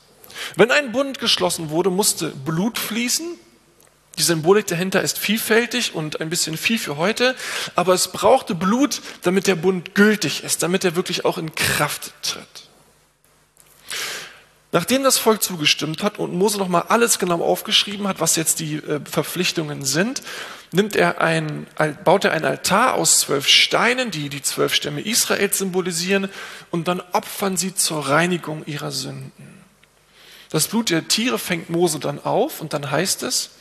Wenn 0.57 0.71
ein 0.71 0.91
Bund 0.91 1.19
geschlossen 1.19 1.69
wurde, 1.69 1.89
musste 1.89 2.29
Blut 2.29 2.77
fließen. 2.77 3.25
Die 4.17 4.23
Symbolik 4.23 4.67
dahinter 4.67 5.01
ist 5.01 5.17
vielfältig 5.17 5.95
und 5.95 6.21
ein 6.21 6.29
bisschen 6.29 6.57
viel 6.57 6.79
für 6.79 6.97
heute, 6.97 7.35
aber 7.75 7.93
es 7.93 8.09
brauchte 8.09 8.55
Blut, 8.55 9.01
damit 9.23 9.47
der 9.47 9.55
Bund 9.55 9.95
gültig 9.95 10.43
ist, 10.43 10.63
damit 10.63 10.85
er 10.85 10.95
wirklich 10.95 11.25
auch 11.25 11.37
in 11.37 11.53
Kraft 11.55 12.13
tritt. 12.21 12.64
Nachdem 14.75 15.03
das 15.03 15.17
Volk 15.17 15.41
zugestimmt 15.41 16.03
hat 16.03 16.19
und 16.19 16.33
Mose 16.33 16.57
nochmal 16.57 16.83
alles 16.89 17.17
genau 17.17 17.41
aufgeschrieben 17.41 18.09
hat, 18.09 18.19
was 18.19 18.35
jetzt 18.35 18.59
die 18.59 18.75
äh, 18.75 18.99
Verpflichtungen 19.09 19.85
sind, 19.85 20.21
nimmt 20.73 20.97
er 20.97 21.21
ein, 21.21 21.65
baut 22.03 22.25
er 22.25 22.33
ein 22.33 22.43
Altar 22.43 22.95
aus 22.95 23.19
zwölf 23.19 23.47
Steinen, 23.47 24.11
die 24.11 24.27
die 24.27 24.41
zwölf 24.41 24.73
Stämme 24.73 24.99
Israels 24.99 25.59
symbolisieren, 25.59 26.27
und 26.71 26.89
dann 26.89 27.01
opfern 27.13 27.55
sie 27.55 27.73
zur 27.73 28.09
Reinigung 28.09 28.65
ihrer 28.65 28.91
Sünden. 28.91 29.63
Das 30.49 30.67
Blut 30.67 30.89
der 30.89 31.07
Tiere 31.07 31.39
fängt 31.39 31.69
Mose 31.69 31.99
dann 31.99 32.21
auf 32.21 32.59
und 32.59 32.73
dann 32.73 32.91
heißt 32.91 33.23
es, 33.23 33.51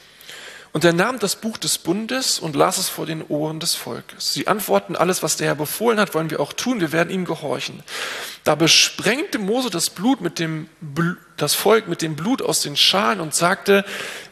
und 0.75 0.85
er 0.85 0.93
nahm 0.93 1.21
das 1.21 1.37
Buch 1.37 1.57
des 1.57 1.79
Bundes 1.79 2.41
und 2.41 2.57
las 2.57 2.79
es 2.79 2.89
vor 2.89 3.07
den 3.07 3.23
Ohren 3.29 3.61
des 3.61 3.77
Volkes. 3.77 4.35
Sie 4.35 4.49
antworten, 4.49 4.97
alles, 4.97 5.23
was 5.23 5.37
der 5.37 5.47
Herr 5.47 5.55
befohlen 5.55 6.01
hat, 6.01 6.15
wollen 6.15 6.31
wir 6.31 6.41
auch 6.41 6.53
tun, 6.53 6.81
wir 6.81 6.91
werden 6.91 7.11
ihm 7.11 7.25
gehorchen. 7.25 7.85
Da 8.43 8.57
besprengte 8.57 9.39
Mose 9.39 9.71
das 9.71 9.89
Blut 9.89 10.21
mit 10.21 10.41
dem, 10.41 10.69
das 11.37 11.55
Volk 11.55 11.87
mit 11.87 12.03
dem 12.03 12.17
Blut 12.17 12.43
aus 12.43 12.61
den 12.61 12.75
Schalen 12.75 13.21
und 13.21 13.37
sagte, 13.37 13.85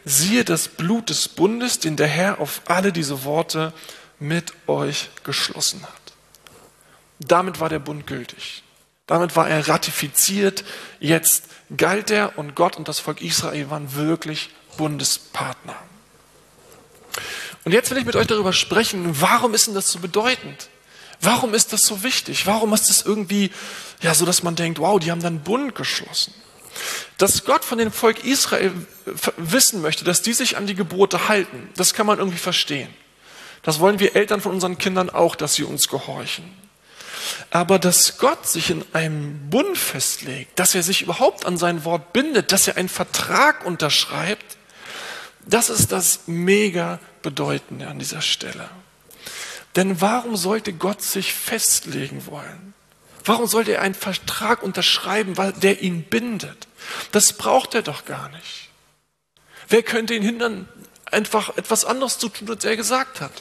siehe 0.05 0.45
das 0.45 0.67
Blut 0.67 1.11
des 1.11 1.29
Bundes, 1.29 1.79
den 1.79 1.95
der 1.95 2.09
Herr 2.09 2.41
auf 2.41 2.63
alle 2.65 2.93
diese 2.93 3.23
Worte 3.23 3.73
mit 4.19 4.53
euch 4.67 5.11
geschlossen 5.23 5.85
hat. 5.85 6.13
Damit 7.21 7.61
war 7.61 7.69
der 7.69 7.79
Bund 7.79 8.05
gültig. 8.09 8.65
Damit 9.07 9.37
war 9.37 9.49
er 9.49 9.69
ratifiziert. 9.69 10.65
Jetzt 10.99 11.45
galt 11.77 12.11
er 12.11 12.37
und 12.37 12.57
Gott 12.57 12.77
und 12.77 12.89
das 12.89 12.99
Volk 12.99 13.23
Israel 13.23 13.71
waren 13.71 13.95
wirklich 13.95 14.51
Bundespartner. 14.77 15.77
Und 17.65 17.73
jetzt 17.73 17.91
will 17.91 17.99
ich 17.99 18.05
mit 18.05 18.17
euch 18.17 18.27
darüber 18.27 18.53
sprechen, 18.53 19.21
warum 19.21 19.55
ist 19.55 19.67
denn 19.67 19.75
das 19.75 19.91
so 19.91 19.99
bedeutend? 19.99 20.69
Warum 21.21 21.55
ist 21.55 21.73
das 21.73 21.83
so 21.83 22.03
wichtig? 22.03 22.47
Warum 22.47 22.75
ist 22.75 22.91
es 22.91 23.03
irgendwie, 23.03 23.53
ja, 24.01 24.13
so 24.15 24.27
dass 24.27 24.43
man 24.43 24.57
denkt, 24.57 24.81
wow, 24.81 24.99
die 24.99 25.11
haben 25.11 25.23
dann 25.23 25.41
Bund 25.41 25.75
geschlossen? 25.75 26.35
Dass 27.19 27.45
Gott 27.45 27.65
von 27.65 27.79
dem 27.79 27.93
Volk 27.93 28.25
Israel 28.25 28.73
wissen 29.37 29.83
möchte, 29.83 30.05
dass 30.05 30.23
die 30.23 30.33
sich 30.33 30.57
an 30.57 30.67
die 30.67 30.75
Gebote 30.75 31.29
halten, 31.29 31.69
das 31.77 31.95
kann 31.95 32.07
man 32.07 32.19
irgendwie 32.19 32.39
verstehen. 32.39 32.93
Das 33.63 33.79
wollen 33.79 34.01
wir 34.01 34.17
Eltern 34.17 34.41
von 34.41 34.53
unseren 34.53 34.79
Kindern 34.79 35.11
auch, 35.11 35.37
dass 35.37 35.55
sie 35.55 35.63
uns 35.63 35.87
gehorchen. 35.87 36.45
Aber 37.51 37.79
dass 37.79 38.19
Gott 38.19 38.49
sich 38.49 38.71
in 38.71 38.85
einem 38.93 39.51
Bund 39.51 39.79
festlegt, 39.79 40.59
dass 40.59 40.75
er 40.75 40.83
sich 40.83 41.03
überhaupt 41.03 41.47
an 41.47 41.57
sein 41.57 41.85
Wort 41.85 42.13
bindet, 42.13 42.51
dass 42.51 42.67
er 42.67 42.77
einen 42.77 42.89
Vertrag 42.89 43.65
unterschreibt, 43.65 44.57
das 45.47 45.71
ist 45.71 45.93
das 45.93 46.21
mega 46.27 47.01
Bedeutende 47.23 47.89
an 47.89 47.99
dieser 47.99 48.21
Stelle. 48.21 48.69
Denn 49.77 50.01
warum 50.01 50.37
sollte 50.37 50.73
Gott 50.73 51.03
sich 51.03 51.33
festlegen 51.33 52.27
wollen? 52.27 52.75
Warum 53.25 53.47
sollte 53.47 53.75
er 53.75 53.83
einen 53.83 53.95
Vertrag 53.95 54.63
unterschreiben, 54.63 55.37
weil 55.37 55.53
der 55.53 55.81
ihn 55.81 56.03
bindet? 56.03 56.67
Das 57.13 57.33
braucht 57.33 57.75
er 57.75 57.83
doch 57.83 58.05
gar 58.05 58.29
nicht. 58.31 58.69
Wer 59.69 59.83
könnte 59.83 60.15
ihn 60.15 60.23
hindern, 60.23 60.69
einfach 61.07 61.57
etwas 61.57 61.85
anderes 61.85 62.19
zu 62.19 62.29
tun, 62.29 62.51
als 62.51 62.65
er 62.65 62.77
gesagt 62.77 63.21
hat? 63.21 63.33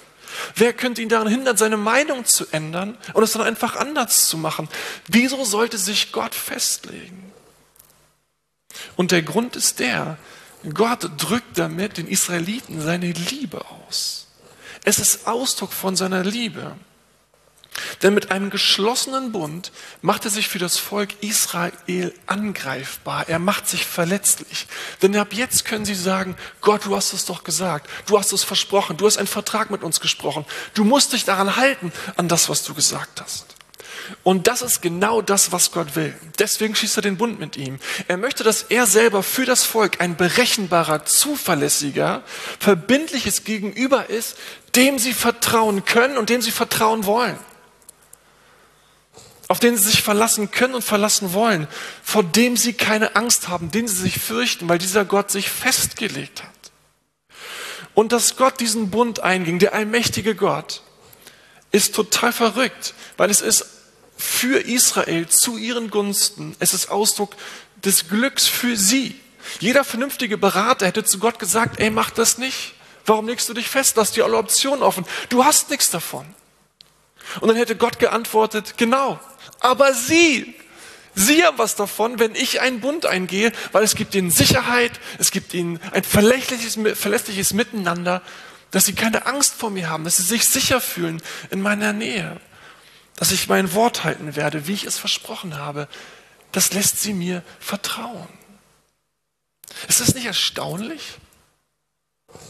Wer 0.55 0.73
könnte 0.73 1.01
ihn 1.01 1.09
daran 1.09 1.27
hindern, 1.27 1.57
seine 1.57 1.77
Meinung 1.77 2.25
zu 2.25 2.45
ändern 2.51 2.97
und 3.13 3.23
es 3.23 3.33
dann 3.33 3.41
einfach 3.41 3.75
anders 3.75 4.27
zu 4.27 4.37
machen? 4.37 4.69
Wieso 5.07 5.43
sollte 5.43 5.77
sich 5.77 6.11
Gott 6.11 6.35
festlegen? 6.35 7.31
Und 8.95 9.11
der 9.11 9.23
Grund 9.23 9.55
ist 9.55 9.79
der, 9.79 10.17
Gott 10.73 11.09
drückt 11.17 11.57
damit 11.57 11.97
den 11.97 12.07
Israeliten 12.07 12.81
seine 12.81 13.11
Liebe 13.11 13.65
aus. 13.65 14.27
Es 14.83 14.99
ist 14.99 15.27
Ausdruck 15.27 15.73
von 15.73 15.95
seiner 15.95 16.23
Liebe. 16.23 16.75
Denn 18.01 18.13
mit 18.13 18.31
einem 18.31 18.49
geschlossenen 18.49 19.31
Bund 19.31 19.71
macht 20.01 20.25
er 20.25 20.31
sich 20.31 20.49
für 20.49 20.59
das 20.59 20.77
Volk 20.77 21.21
Israel 21.21 22.13
angreifbar. 22.25 23.29
Er 23.29 23.39
macht 23.39 23.67
sich 23.67 23.85
verletzlich. 23.85 24.67
Denn 25.01 25.15
ab 25.15 25.33
jetzt 25.33 25.65
können 25.65 25.85
sie 25.85 25.95
sagen, 25.95 26.35
Gott, 26.59 26.85
du 26.85 26.95
hast 26.95 27.13
es 27.13 27.25
doch 27.25 27.43
gesagt. 27.43 27.89
Du 28.07 28.19
hast 28.19 28.33
es 28.33 28.43
versprochen. 28.43 28.97
Du 28.97 29.05
hast 29.05 29.17
einen 29.17 29.27
Vertrag 29.27 29.71
mit 29.71 29.83
uns 29.83 29.99
gesprochen. 29.99 30.45
Du 30.73 30.83
musst 30.83 31.13
dich 31.13 31.23
daran 31.23 31.55
halten, 31.55 31.93
an 32.17 32.27
das, 32.27 32.49
was 32.49 32.63
du 32.63 32.73
gesagt 32.73 33.21
hast. 33.21 33.55
Und 34.23 34.47
das 34.47 34.61
ist 34.61 34.81
genau 34.81 35.21
das, 35.21 35.51
was 35.51 35.71
Gott 35.71 35.95
will. 35.95 36.15
Deswegen 36.39 36.75
schließt 36.75 36.97
er 36.97 37.01
den 37.01 37.17
Bund 37.17 37.39
mit 37.39 37.57
ihm. 37.57 37.79
Er 38.07 38.17
möchte, 38.17 38.43
dass 38.43 38.63
er 38.63 38.85
selber 38.85 39.23
für 39.23 39.45
das 39.45 39.63
Volk 39.63 40.01
ein 40.01 40.15
berechenbarer, 40.15 41.05
zuverlässiger, 41.05 42.23
verbindliches 42.59 43.43
Gegenüber 43.43 44.09
ist, 44.09 44.37
dem 44.75 44.99
sie 44.99 45.13
vertrauen 45.13 45.85
können 45.85 46.17
und 46.17 46.29
dem 46.29 46.41
sie 46.41 46.51
vertrauen 46.51 47.05
wollen. 47.05 47.37
Auf 49.47 49.59
den 49.59 49.75
sie 49.75 49.89
sich 49.89 50.01
verlassen 50.01 50.51
können 50.51 50.75
und 50.75 50.83
verlassen 50.83 51.33
wollen, 51.33 51.67
vor 52.03 52.23
dem 52.23 52.55
sie 52.55 52.73
keine 52.73 53.15
Angst 53.15 53.49
haben, 53.49 53.71
den 53.71 53.87
sie 53.87 54.01
sich 54.01 54.19
fürchten, 54.19 54.69
weil 54.69 54.77
dieser 54.77 55.03
Gott 55.03 55.29
sich 55.29 55.49
festgelegt 55.49 56.43
hat. 56.43 56.49
Und 57.93 58.13
dass 58.13 58.37
Gott 58.37 58.59
diesen 58.59 58.89
Bund 58.89 59.19
einging, 59.19 59.59
der 59.59 59.73
allmächtige 59.73 60.35
Gott, 60.35 60.81
ist 61.71 61.95
total 61.95 62.31
verrückt, 62.31 62.93
weil 63.17 63.29
es 63.29 63.41
ist 63.41 63.65
für 64.21 64.59
Israel 64.59 65.27
zu 65.27 65.57
ihren 65.57 65.89
Gunsten. 65.89 66.55
Es 66.59 66.75
ist 66.75 66.91
Ausdruck 66.91 67.35
des 67.83 68.07
Glücks 68.07 68.45
für 68.47 68.77
sie. 68.77 69.19
Jeder 69.59 69.83
vernünftige 69.83 70.37
Berater 70.37 70.85
hätte 70.85 71.03
zu 71.03 71.17
Gott 71.17 71.39
gesagt, 71.39 71.79
ey, 71.79 71.89
mach 71.89 72.11
das 72.11 72.37
nicht. 72.37 72.75
Warum 73.07 73.27
legst 73.27 73.49
du 73.49 73.55
dich 73.55 73.67
fest? 73.67 73.95
Lass 73.97 74.11
dir 74.11 74.23
alle 74.25 74.37
Optionen 74.37 74.83
offen. 74.83 75.05
Du 75.29 75.43
hast 75.43 75.71
nichts 75.71 75.89
davon. 75.89 76.25
Und 77.39 77.47
dann 77.47 77.57
hätte 77.57 77.75
Gott 77.75 77.97
geantwortet, 77.97 78.75
genau. 78.77 79.19
Aber 79.59 79.91
sie, 79.95 80.53
sie 81.15 81.43
haben 81.43 81.57
was 81.57 81.75
davon, 81.75 82.19
wenn 82.19 82.35
ich 82.35 82.61
einen 82.61 82.79
Bund 82.79 83.07
eingehe, 83.07 83.51
weil 83.71 83.83
es 83.83 83.95
gibt 83.95 84.13
ihnen 84.13 84.29
Sicherheit, 84.29 84.91
es 85.17 85.31
gibt 85.31 85.55
ihnen 85.55 85.79
ein 85.93 86.03
verlässliches, 86.03 86.77
verlässliches 86.93 87.53
Miteinander, 87.53 88.21
dass 88.69 88.85
sie 88.85 88.93
keine 88.93 89.25
Angst 89.25 89.55
vor 89.55 89.71
mir 89.71 89.89
haben, 89.89 90.03
dass 90.03 90.17
sie 90.17 90.23
sich 90.23 90.47
sicher 90.47 90.79
fühlen 90.79 91.23
in 91.49 91.61
meiner 91.61 91.91
Nähe 91.91 92.39
dass 93.21 93.31
ich 93.31 93.47
mein 93.47 93.75
Wort 93.75 94.03
halten 94.03 94.35
werde, 94.35 94.65
wie 94.65 94.73
ich 94.73 94.85
es 94.85 94.97
versprochen 94.97 95.59
habe, 95.59 95.87
das 96.53 96.73
lässt 96.73 97.03
sie 97.03 97.13
mir 97.13 97.43
vertrauen. 97.59 98.27
Ist 99.87 100.01
das 100.01 100.15
nicht 100.15 100.25
erstaunlich? 100.25 101.19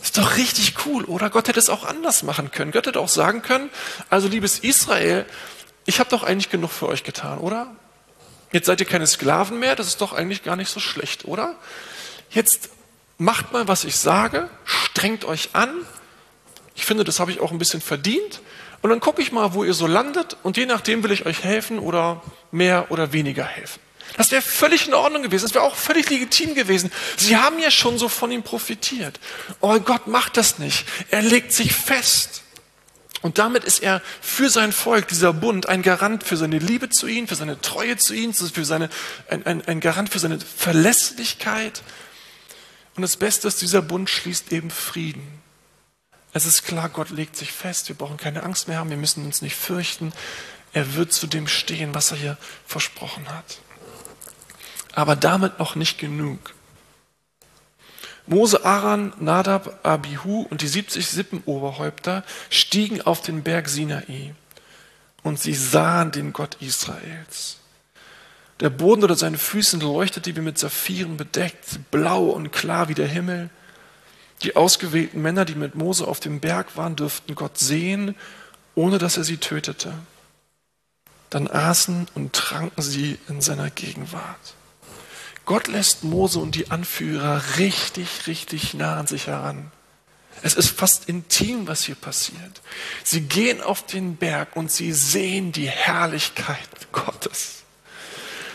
Ist 0.02 0.18
doch 0.18 0.38
richtig 0.38 0.86
cool, 0.86 1.04
oder? 1.04 1.30
Gott 1.30 1.50
hätte 1.50 1.60
es 1.60 1.70
auch 1.70 1.84
anders 1.84 2.24
machen 2.24 2.52
können. 2.52 2.72
Gott 2.72 2.88
hätte 2.88 3.02
auch 3.02 3.10
sagen 3.10 3.42
können, 3.42 3.70
also 4.10 4.30
liebes 4.30 4.60
Israel, 4.60 5.26
ich 5.86 6.00
habe 6.00 6.10
doch 6.10 6.24
eigentlich 6.24 6.50
genug 6.50 6.72
für 6.72 6.88
euch 6.88 7.04
getan, 7.04 7.40
oder? 7.40 7.76
Jetzt 8.54 8.68
seid 8.68 8.80
ihr 8.80 8.88
keine 8.88 9.08
Sklaven 9.08 9.60
mehr, 9.60 9.76
das 9.76 9.88
ist 9.88 10.00
doch 10.00 10.14
eigentlich 10.14 10.42
gar 10.42 10.56
nicht 10.56 10.70
so 10.70 10.80
schlecht, 10.80 11.26
oder? 11.26 11.58
Jetzt 12.30 12.70
macht 13.18 13.52
mal, 13.52 13.68
was 13.68 13.84
ich 13.84 13.98
sage, 13.98 14.50
strengt 14.64 15.26
euch 15.26 15.50
an. 15.52 15.86
Ich 16.82 16.88
finde, 16.88 17.04
das 17.04 17.20
habe 17.20 17.32
ich 17.32 17.40
auch 17.40 17.52
ein 17.52 17.60
bisschen 17.60 17.80
verdient. 17.80 18.42
Und 18.82 18.90
dann 18.90 19.00
gucke 19.00 19.22
ich 19.22 19.32
mal, 19.32 19.54
wo 19.54 19.64
ihr 19.64 19.76
so 19.76 19.86
landet 19.86 20.36
und 20.42 20.58
je 20.58 20.66
nachdem 20.66 21.04
will 21.04 21.12
ich 21.12 21.28
euch 21.28 21.44
helfen 21.44 21.78
oder 21.78 22.24
mehr 22.52 22.90
oder 22.90 23.14
weniger 23.14 23.46
helfen. 23.46 23.80
Das 24.18 24.32
wäre 24.32 24.42
völlig 24.42 24.88
in 24.88 24.96
Ordnung 24.96 25.22
gewesen. 25.22 25.44
Das 25.44 25.54
wäre 25.54 25.64
auch 25.64 25.76
völlig 25.76 26.10
legitim 26.10 26.56
gewesen. 26.56 26.92
Sie 27.18 27.38
haben 27.38 27.60
ja 27.60 27.70
schon 27.70 28.00
so 28.00 28.10
von 28.10 28.32
ihm 28.32 28.42
profitiert. 28.42 29.20
Aber 29.62 29.80
Gott 29.80 30.08
macht 30.08 30.38
das 30.38 30.58
nicht. 30.58 30.86
Er 31.12 31.22
legt 31.22 31.54
sich 31.54 31.72
fest. 31.72 32.42
Und 33.22 33.38
damit 33.38 33.64
ist 33.64 33.84
er 33.84 34.02
für 34.20 34.50
sein 34.50 34.72
Volk, 34.72 35.08
dieser 35.08 35.34
Bund, 35.34 35.70
ein 35.70 35.84
Garant 35.84 36.24
für 36.24 36.36
seine 36.36 36.58
Liebe 36.58 36.90
zu 36.90 37.06
ihnen, 37.06 37.28
für 37.28 37.36
seine 37.36 37.62
Treue 37.62 37.98
zu 37.98 38.16
ihnen, 38.16 38.34
für 38.34 38.66
seine, 38.66 38.90
ein, 39.30 39.46
ein, 39.46 39.64
ein 39.68 39.80
Garant 39.82 40.10
für 40.10 40.18
seine 40.18 40.40
Verlässlichkeit. 40.40 41.84
Und 42.96 43.04
das 43.04 43.18
Beste 43.18 43.48
ist, 43.48 43.62
dieser 43.62 43.84
Bund 43.84 44.10
schließt 44.10 44.52
eben 44.52 44.72
Frieden. 44.72 45.42
Es 46.34 46.46
ist 46.46 46.64
klar, 46.64 46.90
Gott 46.90 47.10
legt 47.10 47.36
sich 47.36 47.52
fest. 47.52 47.90
Wir 47.90 47.96
brauchen 47.96 48.18
keine 48.18 48.44
Angst 48.44 48.68
mehr 48.68 48.78
haben. 48.78 48.90
Wir 48.90 48.98
müssen 48.98 49.26
uns 49.26 49.42
nicht 49.42 49.56
fürchten. 49.56 50.14
Er 50.74 50.96
wird 50.96 51.12
zu 51.12 51.28
dem 51.28 51.48
stehen, 51.48 51.94
was 51.94 52.12
er 52.12 52.18
hier 52.18 52.38
versprochen 52.66 53.28
hat. 53.30 53.60
Aber 54.94 55.16
damit 55.16 55.60
noch 55.60 55.76
nicht 55.76 55.98
genug. 55.98 56.54
Mose, 58.28 58.64
Aaron, 58.64 59.14
Nadab, 59.20 59.86
Abihu 59.86 60.44
und 60.50 60.62
die 60.62 60.68
70 60.68 61.08
Sippenoberhäupter 61.08 62.24
stiegen 62.50 63.02
auf 63.02 63.22
den 63.22 63.44
Berg 63.44 63.68
Sinai 63.68 64.34
und 65.24 65.40
sie 65.40 65.54
sahen 65.54 66.12
den 66.12 66.32
Gott 66.32 66.56
Israels. 66.60 67.58
Der 68.60 68.70
Boden 68.70 69.02
unter 69.02 69.16
seinen 69.16 69.38
Füßen 69.38 69.82
leuchtete 69.82 70.36
wie 70.36 70.42
mit 70.42 70.60
Saphiren 70.60 71.18
bedeckt, 71.18 71.80
blau 71.90 72.26
und 72.26 72.52
klar 72.52 72.90
wie 72.90 72.94
der 72.94 73.08
Himmel. 73.08 73.50
Die 74.44 74.56
ausgewählten 74.56 75.22
Männer, 75.22 75.46
die 75.46 75.56
mit 75.56 75.76
Mose 75.76 76.08
auf 76.08 76.20
dem 76.20 76.40
Berg 76.40 76.76
waren, 76.76 76.96
dürften 76.96 77.36
Gott 77.36 77.58
sehen, 77.58 78.16
ohne 78.76 78.98
dass 78.98 79.18
er 79.18 79.24
sie 79.24 79.38
tötete. 79.38 79.94
Dann 81.30 81.48
aßen 81.48 82.08
und 82.16 82.34
tranken 82.34 82.82
sie 82.82 83.18
in 83.30 83.42
seiner 83.42 83.70
Gegenwart. 83.70 84.56
Gott 85.46 85.68
lässt 85.68 86.04
Mose 86.04 86.40
und 86.40 86.56
die 86.56 86.72
Anführer 86.72 87.42
richtig, 87.58 88.28
richtig 88.28 88.74
nah 88.74 89.00
an 89.00 89.08
sich 89.08 89.28
heran. 89.28 89.72
Es 90.44 90.56
ist 90.56 90.70
fast 90.70 91.08
intim, 91.08 91.68
was 91.68 91.84
hier 91.84 91.96
passiert. 91.96 92.62
Sie 93.04 93.22
gehen 93.22 93.62
auf 93.62 93.86
den 93.86 94.16
Berg 94.16 94.56
und 94.56 94.72
sie 94.72 94.94
sehen 94.94 95.52
die 95.52 95.70
Herrlichkeit 95.70 96.70
Gottes. 96.92 97.61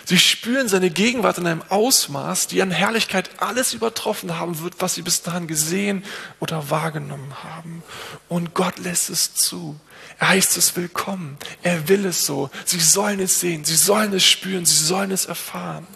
Sie 0.08 0.20
spüren 0.20 0.68
seine 0.68 0.90
Gegenwart 0.90 1.38
in 1.38 1.48
einem 1.48 1.64
Ausmaß, 1.68 2.46
die 2.46 2.62
an 2.62 2.70
Herrlichkeit 2.70 3.28
alles 3.38 3.74
übertroffen 3.74 4.38
haben 4.38 4.60
wird, 4.60 4.74
was 4.78 4.94
sie 4.94 5.02
bis 5.02 5.22
dahin 5.22 5.48
gesehen 5.48 6.04
oder 6.38 6.70
wahrgenommen 6.70 7.42
haben. 7.42 7.82
Und 8.28 8.54
Gott 8.54 8.78
lässt 8.78 9.10
es 9.10 9.34
zu. 9.34 9.80
Er 10.20 10.28
heißt 10.28 10.56
es 10.58 10.76
willkommen. 10.76 11.36
Er 11.64 11.88
will 11.88 12.06
es 12.06 12.24
so. 12.24 12.50
Sie 12.64 12.78
sollen 12.78 13.18
es 13.18 13.40
sehen. 13.40 13.64
Sie 13.64 13.74
sollen 13.74 14.12
es 14.12 14.24
spüren. 14.24 14.64
Sie 14.64 14.76
sollen 14.76 15.10
es 15.10 15.26
erfahren. 15.26 15.88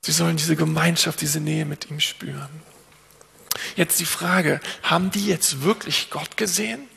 Sie 0.00 0.12
sollen 0.12 0.38
diese 0.38 0.56
Gemeinschaft, 0.56 1.20
diese 1.20 1.40
Nähe 1.40 1.66
mit 1.66 1.90
ihm 1.90 2.00
spüren. 2.00 2.62
Jetzt 3.76 4.00
die 4.00 4.06
Frage, 4.06 4.58
haben 4.82 5.10
die 5.10 5.26
jetzt 5.26 5.60
wirklich 5.60 6.08
Gott 6.08 6.38
gesehen? 6.38 6.88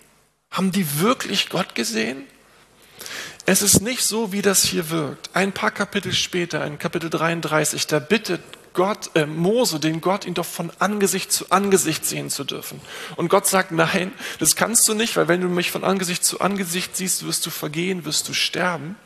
Haben 0.50 0.72
die 0.72 1.01
wirklich 1.01 1.50
Gott 1.50 1.75
gesehen? 1.75 2.24
Es 3.50 3.62
ist 3.62 3.80
nicht 3.80 4.04
so, 4.04 4.34
wie 4.34 4.42
das 4.42 4.66
hier 4.66 4.89
wirkt. 4.89 5.30
Ein 5.32 5.54
paar 5.54 5.72
Kapitel 5.72 6.12
später, 6.12 6.66
in 6.66 6.77
Kapitel 6.80 7.10
33, 7.10 7.88
da 7.88 8.00
bittet 8.00 8.42
Gott, 8.74 9.12
äh, 9.16 9.25
Mose, 9.25 9.80
den 9.80 10.01
Gott, 10.01 10.25
ihn 10.25 10.34
doch 10.34 10.46
von 10.46 10.70
Angesicht 10.80 11.32
zu 11.32 11.50
Angesicht 11.50 12.06
sehen 12.06 12.30
zu 12.30 12.44
dürfen. 12.44 12.82
Und 13.16 13.30
Gott 13.30 13.48
sagt, 13.48 13.72
nein, 13.72 14.12
das 14.39 14.58
kannst 14.58 14.86
du 14.89 14.94
nicht, 14.94 15.16
weil 15.16 15.30
wenn 15.30 15.39
du 15.39 15.48
mich 15.48 15.72
von 15.72 15.86
Angesicht 15.86 16.25
zu 16.25 16.42
Angesicht 16.42 16.98
siehst, 16.98 17.25
wirst 17.25 17.46
du 17.46 17.50
vergehen, 17.50 18.04
wirst 18.04 18.27
du 18.27 18.34
sterben. 18.34 18.98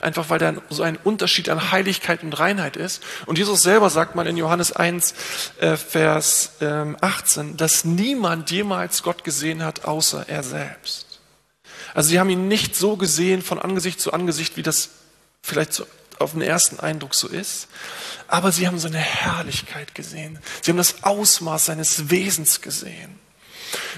Einfach 0.00 0.30
weil 0.30 0.38
da 0.38 0.54
so 0.70 0.82
ein 0.82 0.96
Unterschied 0.96 1.50
an 1.50 1.70
Heiligkeit 1.70 2.22
und 2.22 2.32
Reinheit 2.38 2.78
ist. 2.78 3.02
Und 3.26 3.36
Jesus 3.36 3.60
selber 3.60 3.90
sagt 3.90 4.14
mal 4.14 4.26
in 4.26 4.38
Johannes 4.38 4.72
1, 4.72 5.14
äh, 5.60 5.76
Vers 5.76 6.52
18, 6.62 7.42
ähm, 7.42 7.56
dass 7.58 7.84
niemand 7.84 8.50
jemals 8.50 9.02
Gott 9.02 9.22
gesehen 9.22 9.62
hat, 9.62 9.84
außer 9.84 10.30
er 10.30 10.42
selbst. 10.42 11.07
Also 11.94 12.10
sie 12.10 12.20
haben 12.20 12.30
ihn 12.30 12.48
nicht 12.48 12.76
so 12.76 12.96
gesehen 12.96 13.42
von 13.42 13.58
Angesicht 13.58 14.00
zu 14.00 14.12
Angesicht, 14.12 14.56
wie 14.56 14.62
das 14.62 14.90
vielleicht 15.42 15.72
so 15.72 15.86
auf 16.18 16.32
den 16.32 16.42
ersten 16.42 16.80
Eindruck 16.80 17.14
so 17.14 17.28
ist. 17.28 17.68
Aber 18.26 18.52
sie 18.52 18.66
haben 18.66 18.78
seine 18.78 18.98
Herrlichkeit 18.98 19.94
gesehen. 19.94 20.38
Sie 20.62 20.70
haben 20.70 20.78
das 20.78 21.04
Ausmaß 21.04 21.66
seines 21.66 22.10
Wesens 22.10 22.60
gesehen. 22.60 23.18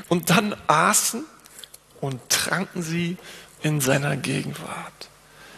Und 0.09 0.31
dann 0.31 0.55
aßen 0.67 1.25
und 2.01 2.21
tranken 2.29 2.83
sie 2.83 3.17
in 3.63 3.81
seiner 3.81 4.17
Gegenwart. 4.17 5.09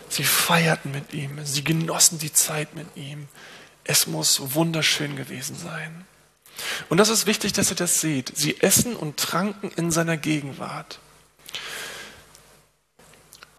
Sie 0.09 0.25
feierten 0.25 0.91
mit 0.91 1.15
ihm, 1.15 1.39
sie 1.45 1.65
genossen 1.65 2.19
die 2.19 2.33
Zeit 2.33 2.75
mit 2.75 2.97
ihm. 2.97 3.29
Es 3.85 4.07
muss 4.07 4.55
wunderschön 4.55 5.17
gewesen 5.17 5.57
sein. 5.57 6.05
Und 6.89 6.99
das 6.99 7.09
ist 7.09 7.27
wichtig, 7.27 7.53
dass 7.55 7.71
ihr 7.71 7.77
das 7.77 8.01
seht. 8.01 8.33
Sie 8.37 8.61
essen 8.61 8.95
und 8.95 9.17
tranken 9.17 9.71
in 9.75 9.91
seiner 9.91 10.17
Gegenwart. 10.17 10.99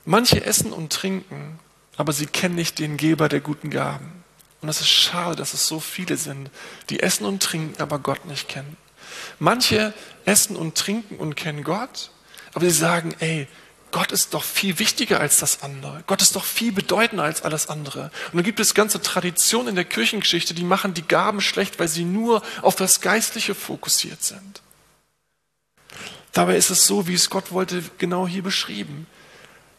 Manche 0.05 0.43
essen 0.43 0.74
und 0.74 0.91
trinken, 0.91 1.60
aber 1.95 2.12
sie 2.13 2.25
kennen 2.25 2.55
nicht 2.55 2.79
den 2.79 2.98
Geber 2.98 3.29
der 3.29 3.39
guten 3.39 3.69
Gaben. 3.69 4.24
Und 4.62 4.69
es 4.69 4.81
ist 4.81 4.89
schade, 4.89 5.36
dass 5.36 5.53
es 5.53 5.67
so 5.67 5.79
viele 5.79 6.17
sind, 6.17 6.50
die 6.89 7.01
essen 7.01 7.25
und 7.25 7.43
trinken, 7.43 7.81
aber 7.81 8.00
Gott 8.00 8.25
nicht 8.25 8.48
kennen. 8.48 8.77
Manche 9.39 9.93
essen 10.25 10.55
und 10.55 10.75
trinken 10.75 11.17
und 11.17 11.36
kennen 11.36 11.63
Gott, 11.63 12.12
aber 12.53 12.65
sie 12.65 12.72
sagen, 12.72 13.16
ey, 13.20 13.48
Gott 13.92 14.11
ist 14.11 14.33
doch 14.33 14.44
viel 14.44 14.79
wichtiger 14.79 15.20
als 15.20 15.37
das 15.37 15.61
andere. 15.61 16.03
Gott 16.07 16.22
ist 16.22 16.35
doch 16.35 16.46
viel 16.46 16.72
bedeutender 16.72 17.24
als 17.24 17.44
alles 17.44 17.70
andere. 17.70 18.05
Und 18.31 18.37
dann 18.37 18.44
gibt 18.44 18.59
es 18.59 18.74
ganze 18.74 19.01
Traditionen 19.01 19.68
in 19.70 19.75
der 19.75 19.85
Kirchengeschichte, 19.85 20.55
die 20.55 20.63
machen 20.63 20.96
die 20.96 21.07
Gaben 21.07 21.42
schlecht, 21.42 21.77
weil 21.77 21.87
sie 21.87 22.03
nur 22.03 22.42
auf 22.63 22.75
das 22.75 23.01
Geistliche 23.01 23.53
fokussiert 23.53 24.24
sind. 24.24 24.61
Dabei 26.31 26.57
ist 26.57 26.72
es 26.72 26.87
so, 26.87 27.07
wie 27.07 27.13
es 27.13 27.29
Gott 27.29 27.51
wollte, 27.51 27.83
genau 28.00 28.27
hier 28.27 28.42
beschrieben. 28.42 29.05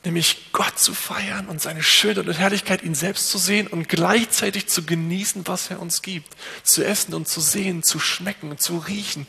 Nämlich 0.04 0.52
Gott 0.52 0.78
zu 0.78 0.92
feiern 0.92 1.48
und 1.48 1.62
seine 1.62 1.82
Schönheit 1.82 2.26
und 2.26 2.34
Herrlichkeit, 2.34 2.82
ihn 2.82 2.94
selbst 2.94 3.30
zu 3.30 3.38
sehen 3.38 3.66
und 3.66 3.88
gleichzeitig 3.88 4.68
zu 4.68 4.84
genießen, 4.84 5.46
was 5.46 5.70
er 5.70 5.80
uns 5.80 6.02
gibt. 6.02 6.36
Zu 6.62 6.84
essen 6.84 7.14
und 7.14 7.26
zu 7.26 7.40
sehen, 7.40 7.82
zu 7.82 7.98
schmecken, 7.98 8.58
zu 8.58 8.78
riechen, 8.78 9.26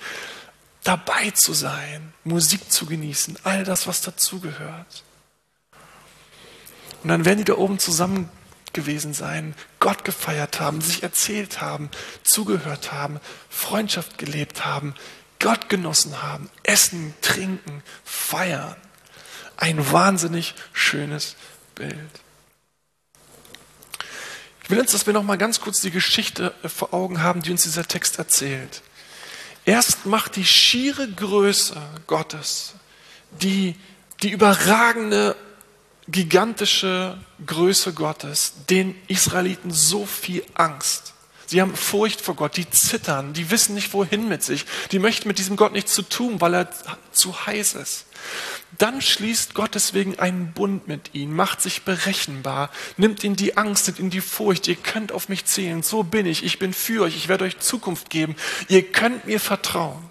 dabei 0.83 1.31
zu 1.31 1.53
sein, 1.53 2.13
Musik 2.23 2.71
zu 2.71 2.85
genießen, 2.85 3.37
all 3.43 3.63
das, 3.63 3.87
was 3.87 4.01
dazugehört. 4.01 5.03
Und 7.03 7.09
dann 7.09 7.25
werden 7.25 7.39
die 7.39 7.45
da 7.45 7.55
oben 7.55 7.79
zusammen 7.79 8.29
gewesen 8.73 9.13
sein, 9.13 9.55
Gott 9.79 10.03
gefeiert 10.03 10.59
haben, 10.59 10.81
sich 10.81 11.03
erzählt 11.03 11.61
haben, 11.61 11.89
zugehört 12.23 12.91
haben, 12.91 13.19
Freundschaft 13.49 14.17
gelebt 14.17 14.65
haben, 14.65 14.93
Gott 15.39 15.69
genossen 15.69 16.21
haben, 16.21 16.49
essen, 16.63 17.13
trinken, 17.21 17.83
feiern. 18.03 18.75
Ein 19.57 19.91
wahnsinnig 19.91 20.53
schönes 20.73 21.35
Bild. 21.75 21.95
Ich 24.63 24.69
will 24.69 24.79
uns, 24.79 24.91
dass 24.91 25.05
wir 25.05 25.13
noch 25.13 25.23
mal 25.23 25.37
ganz 25.37 25.59
kurz 25.61 25.81
die 25.81 25.91
Geschichte 25.91 26.53
vor 26.63 26.93
Augen 26.93 27.21
haben, 27.21 27.41
die 27.41 27.51
uns 27.51 27.63
dieser 27.63 27.87
Text 27.87 28.17
erzählt. 28.17 28.81
Erst 29.65 30.05
macht 30.05 30.35
die 30.35 30.45
schiere 30.45 31.07
Größe 31.07 31.81
Gottes, 32.07 32.73
die, 33.41 33.75
die 34.21 34.29
überragende, 34.29 35.35
gigantische 36.07 37.17
Größe 37.45 37.93
Gottes, 37.93 38.53
den 38.69 38.95
Israeliten 39.07 39.71
so 39.71 40.05
viel 40.05 40.45
Angst. 40.53 41.14
Sie 41.47 41.61
haben 41.61 41.75
Furcht 41.75 42.21
vor 42.21 42.35
Gott, 42.35 42.57
die 42.57 42.69
zittern, 42.69 43.33
die 43.33 43.51
wissen 43.51 43.75
nicht 43.75 43.93
wohin 43.93 44.27
mit 44.27 44.43
sich, 44.43 44.65
die 44.91 44.99
möchten 44.99 45.27
mit 45.27 45.37
diesem 45.37 45.55
Gott 45.55 45.73
nichts 45.73 45.93
zu 45.93 46.01
tun, 46.01 46.41
weil 46.41 46.55
er 46.55 46.69
zu 47.11 47.45
heiß 47.45 47.75
ist. 47.75 48.05
Dann 48.77 49.01
schließt 49.01 49.53
Gott 49.53 49.75
deswegen 49.75 50.19
einen 50.19 50.51
Bund 50.51 50.87
mit 50.87 51.13
ihnen, 51.13 51.33
macht 51.33 51.61
sich 51.61 51.83
berechenbar, 51.83 52.71
nimmt 52.97 53.23
ihnen 53.23 53.35
die 53.35 53.57
Angst, 53.57 53.87
nimmt 53.87 53.99
ihnen 53.99 54.09
die 54.09 54.21
Furcht. 54.21 54.67
Ihr 54.67 54.75
könnt 54.75 55.11
auf 55.11 55.29
mich 55.29 55.45
zählen, 55.45 55.83
so 55.83 56.03
bin 56.03 56.25
ich, 56.25 56.43
ich 56.43 56.59
bin 56.59 56.73
für 56.73 57.03
euch, 57.03 57.15
ich 57.15 57.27
werde 57.27 57.45
euch 57.45 57.59
Zukunft 57.59 58.09
geben. 58.09 58.35
Ihr 58.67 58.83
könnt 58.83 59.27
mir 59.27 59.39
vertrauen. 59.39 60.09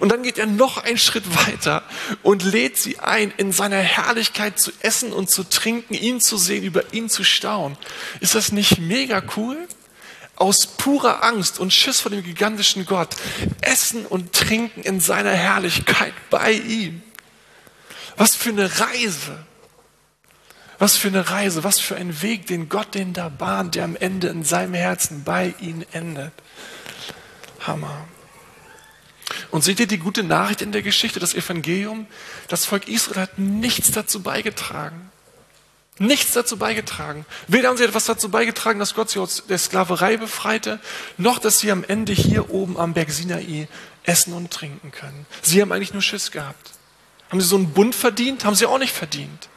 Und 0.00 0.10
dann 0.10 0.22
geht 0.22 0.38
er 0.38 0.46
noch 0.46 0.78
einen 0.78 0.98
Schritt 0.98 1.24
weiter 1.46 1.82
und 2.22 2.42
lädt 2.42 2.76
sie 2.76 2.98
ein, 2.98 3.32
in 3.36 3.52
seiner 3.52 3.76
Herrlichkeit 3.76 4.58
zu 4.58 4.72
essen 4.80 5.12
und 5.12 5.30
zu 5.30 5.44
trinken, 5.44 5.94
ihn 5.94 6.20
zu 6.20 6.36
sehen, 6.38 6.64
über 6.64 6.92
ihn 6.92 7.08
zu 7.08 7.24
staunen. 7.24 7.76
Ist 8.20 8.34
das 8.34 8.52
nicht 8.52 8.78
mega 8.78 9.22
cool? 9.36 9.56
Aus 10.36 10.66
purer 10.66 11.24
Angst 11.24 11.58
und 11.58 11.72
Schiss 11.72 12.00
vor 12.00 12.10
dem 12.10 12.22
gigantischen 12.22 12.86
Gott 12.86 13.16
essen 13.62 14.06
und 14.06 14.32
trinken 14.32 14.82
in 14.82 15.00
seiner 15.00 15.32
Herrlichkeit 15.32 16.12
bei 16.30 16.52
ihm. 16.52 17.02
Was 18.16 18.36
für 18.36 18.50
eine 18.50 18.80
Reise. 18.80 19.38
Was 20.78 20.96
für 20.96 21.08
eine 21.08 21.30
Reise, 21.30 21.64
was 21.64 21.80
für 21.80 21.96
ein 21.96 22.20
Weg, 22.20 22.46
den 22.46 22.68
Gott 22.68 22.94
den 22.94 23.14
da 23.14 23.30
bahnt, 23.30 23.74
der 23.74 23.84
am 23.84 23.96
Ende 23.96 24.28
in 24.28 24.44
seinem 24.44 24.74
Herzen 24.74 25.24
bei 25.24 25.54
ihnen 25.58 25.86
endet. 25.92 26.32
Hammer. 27.60 28.06
Und 29.50 29.64
seht 29.64 29.80
ihr 29.80 29.86
die 29.86 29.98
gute 29.98 30.22
Nachricht 30.22 30.60
in 30.60 30.72
der 30.72 30.82
Geschichte, 30.82 31.18
das 31.18 31.34
Evangelium? 31.34 32.06
Das 32.48 32.66
Volk 32.66 32.88
Israel 32.88 33.22
hat 33.22 33.38
nichts 33.38 33.90
dazu 33.90 34.22
beigetragen. 34.22 35.10
Nichts 35.98 36.32
dazu 36.32 36.58
beigetragen. 36.58 37.24
Weder 37.48 37.68
haben 37.68 37.78
sie 37.78 37.84
etwas 37.84 38.04
dazu 38.04 38.28
beigetragen, 38.28 38.78
dass 38.78 38.94
Gott 38.94 39.08
sie 39.10 39.18
aus 39.18 39.44
der 39.48 39.58
Sklaverei 39.58 40.18
befreite, 40.18 40.78
noch 41.16 41.38
dass 41.38 41.58
sie 41.58 41.70
am 41.70 41.84
Ende 41.84 42.12
hier 42.12 42.50
oben 42.50 42.78
am 42.78 42.92
Berg 42.92 43.10
Sinai 43.10 43.66
essen 44.02 44.34
und 44.34 44.50
trinken 44.50 44.90
können. 44.92 45.26
Sie 45.42 45.60
haben 45.62 45.72
eigentlich 45.72 45.94
nur 45.94 46.02
Schiss 46.02 46.30
gehabt. 46.30 46.72
Haben 47.30 47.40
sie 47.40 47.46
so 47.46 47.56
einen 47.56 47.72
Bund 47.72 47.94
verdient? 47.94 48.44
Haben 48.44 48.54
sie 48.54 48.66
auch 48.66 48.78
nicht 48.78 48.94
verdient. 48.94 49.48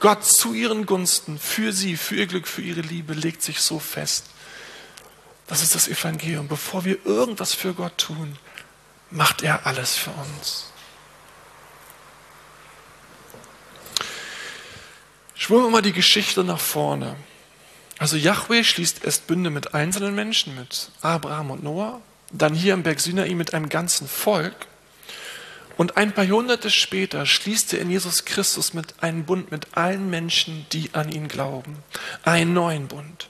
Gott 0.00 0.24
zu 0.24 0.54
ihren 0.54 0.86
Gunsten, 0.86 1.38
für 1.38 1.72
sie, 1.72 1.96
für 1.96 2.16
ihr 2.16 2.26
Glück, 2.26 2.48
für 2.48 2.62
ihre 2.62 2.80
Liebe 2.80 3.12
legt 3.14 3.42
sich 3.42 3.60
so 3.60 3.78
fest. 3.78 4.24
Das 5.46 5.62
ist 5.62 5.74
das 5.74 5.88
Evangelium. 5.88 6.48
Bevor 6.48 6.84
wir 6.84 7.04
irgendwas 7.04 7.54
für 7.54 7.74
Gott 7.74 7.96
tun, 7.98 8.36
macht 9.10 9.42
er 9.42 9.66
alles 9.66 9.96
für 9.96 10.10
uns. 10.10 10.72
Schwimmen 15.50 15.64
wir 15.64 15.70
mal 15.70 15.82
die 15.82 15.92
Geschichte 15.92 16.44
nach 16.44 16.60
vorne. 16.60 17.16
Also 17.98 18.16
Yahweh 18.16 18.62
schließt 18.62 19.04
erst 19.04 19.26
Bünde 19.26 19.50
mit 19.50 19.74
einzelnen 19.74 20.14
Menschen, 20.14 20.54
mit 20.54 20.92
Abraham 21.02 21.50
und 21.50 21.64
Noah, 21.64 22.00
dann 22.30 22.54
hier 22.54 22.72
am 22.74 22.84
Berg 22.84 23.00
Sinai 23.00 23.34
mit 23.34 23.52
einem 23.52 23.68
ganzen 23.68 24.06
Volk 24.06 24.54
Und 25.76 25.96
ein 25.96 26.12
paar 26.12 26.22
Jahrhunderte 26.22 26.70
später 26.70 27.26
schließt 27.26 27.72
er 27.72 27.80
in 27.80 27.90
Jesus 27.90 28.24
Christus 28.24 28.74
mit 28.74 29.02
einem 29.02 29.24
Bund 29.24 29.50
mit 29.50 29.76
allen 29.76 30.08
Menschen, 30.08 30.66
die 30.70 30.90
an 30.92 31.10
ihn 31.10 31.26
glauben. 31.26 31.78
Einen 32.22 32.52
neuen 32.52 32.86
Bund. 32.86 33.28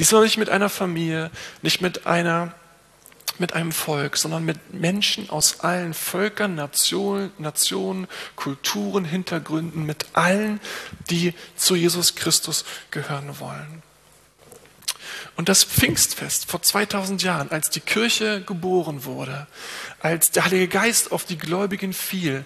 Diesmal 0.00 0.24
nicht 0.24 0.38
mit 0.38 0.50
einer 0.50 0.70
Familie, 0.70 1.30
nicht 1.62 1.80
mit 1.82 2.04
einer 2.04 2.52
mit 3.40 3.54
einem 3.54 3.72
Volk, 3.72 4.16
sondern 4.16 4.44
mit 4.44 4.74
Menschen 4.74 5.30
aus 5.30 5.60
allen 5.60 5.94
Völkern, 5.94 6.54
Nationen, 6.54 7.32
Nationen, 7.38 8.06
Kulturen, 8.36 9.04
Hintergründen, 9.04 9.84
mit 9.84 10.06
allen, 10.12 10.60
die 11.10 11.34
zu 11.56 11.74
Jesus 11.74 12.14
Christus 12.14 12.64
gehören 12.90 13.40
wollen. 13.40 13.82
Und 15.36 15.48
das 15.48 15.64
Pfingstfest 15.64 16.50
vor 16.50 16.62
2000 16.62 17.22
Jahren, 17.22 17.50
als 17.50 17.70
die 17.70 17.80
Kirche 17.80 18.42
geboren 18.42 19.04
wurde, 19.04 19.46
als 20.00 20.30
der 20.30 20.44
Heilige 20.44 20.68
Geist 20.68 21.12
auf 21.12 21.24
die 21.24 21.38
Gläubigen 21.38 21.92
fiel, 21.92 22.44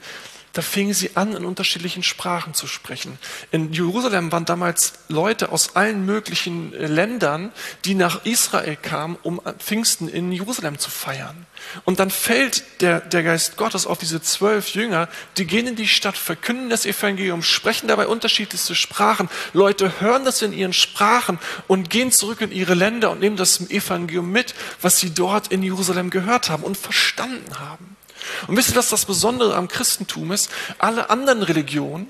da 0.54 0.62
fingen 0.62 0.94
sie 0.94 1.16
an, 1.16 1.34
in 1.34 1.44
unterschiedlichen 1.44 2.04
Sprachen 2.04 2.54
zu 2.54 2.68
sprechen. 2.68 3.18
In 3.50 3.72
Jerusalem 3.72 4.30
waren 4.30 4.44
damals 4.44 4.94
Leute 5.08 5.50
aus 5.50 5.74
allen 5.74 6.06
möglichen 6.06 6.72
äh, 6.72 6.86
Ländern, 6.86 7.52
die 7.84 7.94
nach 7.94 8.24
Israel 8.24 8.76
kamen, 8.76 9.18
um 9.22 9.40
Pfingsten 9.58 10.08
in 10.08 10.30
Jerusalem 10.30 10.78
zu 10.78 10.90
feiern. 10.90 11.46
Und 11.84 11.98
dann 11.98 12.10
fällt 12.10 12.62
der, 12.80 13.00
der 13.00 13.24
Geist 13.24 13.56
Gottes 13.56 13.86
auf 13.86 13.98
diese 13.98 14.22
zwölf 14.22 14.74
Jünger, 14.74 15.08
die 15.38 15.44
gehen 15.44 15.66
in 15.66 15.76
die 15.76 15.88
Stadt, 15.88 16.16
verkünden 16.16 16.70
das 16.70 16.86
Evangelium, 16.86 17.42
sprechen 17.42 17.88
dabei 17.88 18.06
unterschiedlichste 18.06 18.76
Sprachen. 18.76 19.28
Leute 19.52 20.00
hören 20.00 20.24
das 20.24 20.40
in 20.40 20.52
ihren 20.52 20.72
Sprachen 20.72 21.40
und 21.66 21.90
gehen 21.90 22.12
zurück 22.12 22.40
in 22.40 22.52
ihre 22.52 22.74
Länder 22.74 23.10
und 23.10 23.18
nehmen 23.18 23.36
das 23.36 23.60
Evangelium 23.70 24.30
mit, 24.30 24.54
was 24.80 25.00
sie 25.00 25.12
dort 25.12 25.48
in 25.48 25.64
Jerusalem 25.64 26.10
gehört 26.10 26.48
haben 26.48 26.62
und 26.62 26.76
verstanden 26.76 27.58
haben. 27.58 27.96
Und 28.46 28.56
wisst 28.56 28.70
ihr, 28.70 28.76
was 28.76 28.88
das 28.88 29.04
Besondere 29.04 29.54
am 29.54 29.68
Christentum 29.68 30.32
ist? 30.32 30.50
Alle 30.78 31.10
anderen 31.10 31.42
Religionen 31.42 32.08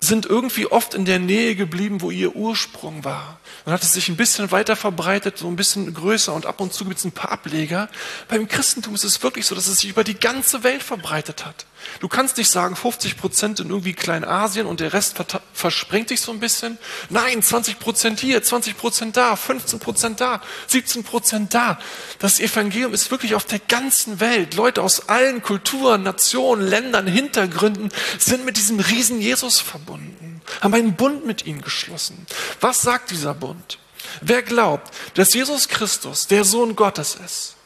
sind 0.00 0.26
irgendwie 0.26 0.66
oft 0.66 0.94
in 0.94 1.04
der 1.04 1.18
Nähe 1.18 1.56
geblieben, 1.56 2.00
wo 2.00 2.10
ihr 2.10 2.36
Ursprung 2.36 3.04
war. 3.04 3.40
Dann 3.64 3.74
hat 3.74 3.82
es 3.82 3.92
sich 3.92 4.08
ein 4.08 4.16
bisschen 4.16 4.50
weiter 4.52 4.76
verbreitet, 4.76 5.38
so 5.38 5.48
ein 5.48 5.56
bisschen 5.56 5.92
größer 5.92 6.32
und 6.32 6.46
ab 6.46 6.60
und 6.60 6.72
zu 6.72 6.84
gibt 6.84 6.98
es 6.98 7.04
ein 7.04 7.12
paar 7.12 7.32
Ableger. 7.32 7.88
Beim 8.28 8.46
Christentum 8.46 8.94
ist 8.94 9.04
es 9.04 9.22
wirklich 9.22 9.46
so, 9.46 9.54
dass 9.54 9.66
es 9.66 9.80
sich 9.80 9.90
über 9.90 10.04
die 10.04 10.18
ganze 10.18 10.62
Welt 10.62 10.82
verbreitet 10.82 11.44
hat. 11.44 11.66
Du 12.00 12.08
kannst 12.08 12.36
nicht 12.36 12.50
sagen, 12.50 12.76
50 12.76 13.16
Prozent 13.16 13.60
in 13.60 13.68
irgendwie 13.70 13.92
Kleinasien 13.92 14.66
und 14.66 14.80
der 14.80 14.92
Rest 14.92 15.16
versprengt 15.52 16.08
sich 16.08 16.20
so 16.20 16.32
ein 16.32 16.40
bisschen. 16.40 16.78
Nein, 17.10 17.42
20 17.42 17.78
Prozent 17.78 18.20
hier, 18.20 18.42
20 18.42 18.76
Prozent 18.76 19.16
da, 19.16 19.36
15 19.36 19.78
Prozent 19.78 20.20
da, 20.20 20.40
17 20.68 21.04
Prozent 21.04 21.54
da. 21.54 21.78
Das 22.18 22.40
Evangelium 22.40 22.94
ist 22.94 23.10
wirklich 23.10 23.34
auf 23.34 23.44
der 23.44 23.58
ganzen 23.58 24.20
Welt. 24.20 24.54
Leute 24.54 24.82
aus 24.82 25.08
allen 25.08 25.42
Kulturen, 25.42 26.02
Nationen, 26.02 26.66
Ländern, 26.66 27.06
Hintergründen 27.06 27.90
sind 28.18 28.44
mit 28.44 28.56
diesem 28.56 28.80
riesen 28.80 29.20
Jesus 29.20 29.60
verbunden, 29.60 30.40
haben 30.60 30.74
einen 30.74 30.94
Bund 30.94 31.26
mit 31.26 31.46
ihm 31.46 31.62
geschlossen. 31.62 32.26
Was 32.60 32.82
sagt 32.82 33.10
dieser 33.10 33.34
Bund? 33.34 33.78
Wer 34.20 34.42
glaubt, 34.42 34.92
dass 35.14 35.34
Jesus 35.34 35.68
Christus 35.68 36.26
der 36.26 36.44
Sohn 36.44 36.76
Gottes 36.76 37.16
ist, 37.24 37.56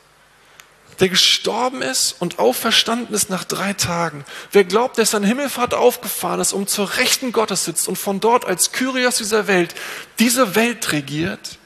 der 1.00 1.09
gestorben 1.09 1.83
ist 1.83 2.16
und 2.20 2.38
auferstanden 2.38 3.14
ist 3.14 3.31
nach 3.31 3.44
drei 3.44 3.72
Tagen. 3.72 4.24
Wer 4.50 4.64
glaubt, 4.64 4.98
dass 4.98 5.11
sein 5.11 5.24
Himmelfahrt 5.24 5.74
aufgefahren 5.74 6.40
ist, 6.40 6.52
um 6.52 6.66
zur 6.66 6.96
Rechten 6.96 7.33
Gottes 7.33 7.64
sitzt 7.64 7.88
und 7.88 7.96
von 7.96 8.20
dort 8.20 8.44
als 8.44 8.72
Kyrios 8.72 9.16
dieser 9.16 9.46
Welt 9.46 9.74
diese 10.18 10.55
Welt 10.55 10.92
regiert 10.92 11.59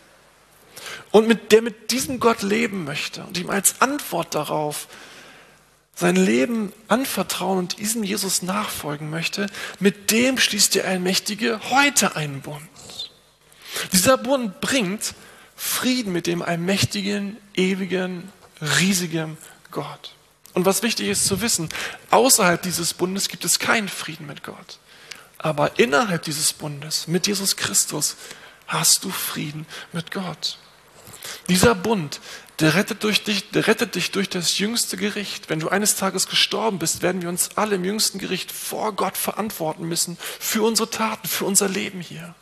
und 1.10 1.28
mit, 1.28 1.52
der 1.52 1.62
mit 1.62 1.90
diesem 1.90 2.20
Gott 2.20 2.42
leben 2.42 2.84
möchte 2.84 3.22
und 3.24 3.38
ihm 3.38 3.50
als 3.50 3.80
Antwort 3.80 4.34
darauf 4.34 4.88
sein 5.94 6.16
Leben 6.16 6.72
anvertrauen 6.88 7.58
und 7.58 7.78
diesem 7.78 8.04
Jesus 8.04 8.42
nachfolgen 8.42 9.08
möchte, 9.08 9.46
mit 9.80 10.10
dem 10.10 10.36
schließt 10.36 10.74
der 10.74 10.86
Allmächtige 10.86 11.58
heute 11.70 12.16
einen 12.16 12.42
Bund. 12.42 12.60
Dieser 13.92 14.18
Bund 14.18 14.60
bringt 14.60 15.14
Frieden 15.56 16.12
mit 16.12 16.26
dem 16.26 16.42
allmächtigen, 16.42 17.38
ewigen, 17.54 18.30
riesigem 18.60 19.36
Gott. 19.70 20.14
Und 20.54 20.64
was 20.64 20.82
wichtig 20.82 21.08
ist 21.08 21.26
zu 21.26 21.40
wissen, 21.40 21.68
außerhalb 22.10 22.62
dieses 22.62 22.94
Bundes 22.94 23.28
gibt 23.28 23.44
es 23.44 23.58
keinen 23.58 23.88
Frieden 23.88 24.26
mit 24.26 24.42
Gott. 24.42 24.78
Aber 25.38 25.78
innerhalb 25.78 26.22
dieses 26.22 26.52
Bundes, 26.52 27.06
mit 27.08 27.26
Jesus 27.26 27.56
Christus, 27.56 28.16
hast 28.66 29.04
du 29.04 29.10
Frieden 29.10 29.66
mit 29.92 30.10
Gott. 30.10 30.58
Dieser 31.48 31.74
Bund, 31.74 32.20
der 32.60 32.74
rettet, 32.74 33.04
durch 33.04 33.22
dich, 33.22 33.50
der 33.50 33.66
rettet 33.66 33.94
dich 33.96 34.12
durch 34.12 34.30
das 34.30 34.58
jüngste 34.58 34.96
Gericht. 34.96 35.50
Wenn 35.50 35.60
du 35.60 35.68
eines 35.68 35.96
Tages 35.96 36.26
gestorben 36.26 36.78
bist, 36.78 37.02
werden 37.02 37.20
wir 37.20 37.28
uns 37.28 37.50
alle 37.56 37.76
im 37.76 37.84
jüngsten 37.84 38.18
Gericht 38.18 38.50
vor 38.50 38.94
Gott 38.94 39.16
verantworten 39.16 39.84
müssen 39.84 40.16
für 40.40 40.62
unsere 40.62 40.88
Taten, 40.88 41.28
für 41.28 41.44
unser 41.44 41.68
Leben 41.68 42.00
hier. 42.00 42.34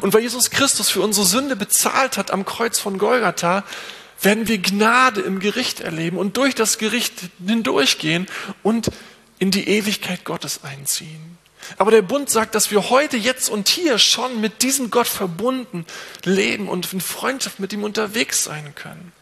Und 0.00 0.12
weil 0.12 0.22
Jesus 0.22 0.50
Christus 0.50 0.90
für 0.90 1.02
unsere 1.02 1.24
Sünde 1.24 1.54
bezahlt 1.54 2.16
hat 2.16 2.32
am 2.32 2.44
Kreuz 2.44 2.80
von 2.80 2.98
Golgatha, 2.98 3.64
werden 4.22 4.48
wir 4.48 4.58
Gnade 4.58 5.20
im 5.20 5.40
Gericht 5.40 5.80
erleben 5.80 6.18
und 6.18 6.36
durch 6.36 6.54
das 6.54 6.78
Gericht 6.78 7.14
hindurchgehen 7.44 8.26
und 8.62 8.90
in 9.38 9.50
die 9.50 9.68
Ewigkeit 9.68 10.24
Gottes 10.24 10.64
einziehen. 10.64 11.38
Aber 11.78 11.90
der 11.90 12.02
Bund 12.02 12.30
sagt, 12.30 12.54
dass 12.54 12.70
wir 12.70 12.90
heute, 12.90 13.16
jetzt 13.16 13.48
und 13.48 13.68
hier 13.68 13.98
schon 13.98 14.40
mit 14.40 14.62
diesem 14.62 14.90
Gott 14.90 15.06
verbunden 15.06 15.86
leben 16.24 16.68
und 16.68 16.92
in 16.92 17.00
Freundschaft 17.00 17.60
mit 17.60 17.72
ihm 17.72 17.84
unterwegs 17.84 18.44
sein 18.44 18.74
können. 18.74 19.12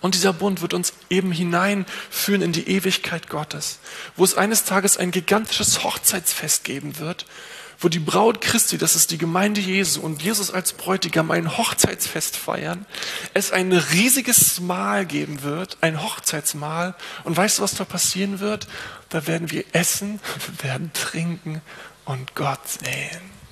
Und 0.00 0.14
dieser 0.14 0.32
Bund 0.32 0.62
wird 0.62 0.74
uns 0.74 0.92
eben 1.10 1.30
hineinführen 1.30 2.42
in 2.42 2.52
die 2.52 2.68
Ewigkeit 2.68 3.28
Gottes, 3.28 3.78
wo 4.16 4.24
es 4.24 4.36
eines 4.36 4.64
Tages 4.64 4.96
ein 4.96 5.12
gigantisches 5.12 5.84
Hochzeitsfest 5.84 6.64
geben 6.64 6.98
wird, 6.98 7.24
wo 7.82 7.88
die 7.88 7.98
Braut 7.98 8.40
Christi, 8.40 8.78
das 8.78 8.94
ist 8.94 9.10
die 9.10 9.18
Gemeinde 9.18 9.60
Jesu 9.60 10.00
und 10.00 10.22
Jesus 10.22 10.50
als 10.50 10.72
Bräutigam 10.72 11.30
ein 11.30 11.58
Hochzeitsfest 11.58 12.36
feiern, 12.36 12.86
es 13.34 13.50
ein 13.50 13.72
riesiges 13.72 14.60
Mahl 14.60 15.04
geben 15.04 15.42
wird, 15.42 15.78
ein 15.80 16.02
Hochzeitsmahl. 16.02 16.94
Und 17.24 17.36
weißt 17.36 17.58
du, 17.58 17.62
was 17.62 17.74
da 17.74 17.84
passieren 17.84 18.40
wird? 18.40 18.68
Da 19.08 19.26
werden 19.26 19.50
wir 19.50 19.64
essen, 19.72 20.20
wir 20.46 20.70
werden 20.70 20.92
trinken 20.92 21.60
und 22.04 22.34
Gott 22.34 22.66
sehen. 22.68 23.42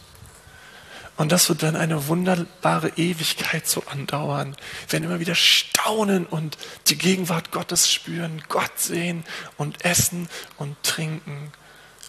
Und 1.17 1.33
das 1.33 1.49
wird 1.51 1.63
dann 1.63 1.77
eine 1.77 2.07
wunderbare 2.07 2.93
Ewigkeit 2.97 3.67
so 3.67 3.83
andauern. 3.91 4.57
Wir 4.87 4.93
werden 4.93 5.05
immer 5.05 5.21
wieder 5.21 5.35
staunen 5.35 6.25
und 6.25 6.57
die 6.87 6.97
Gegenwart 6.97 7.51
Gottes 7.51 7.93
spüren, 7.93 8.43
Gott 8.49 8.79
sehen 8.79 9.25
und 9.59 9.85
essen 9.85 10.31
und 10.57 10.83
trinken 10.83 11.53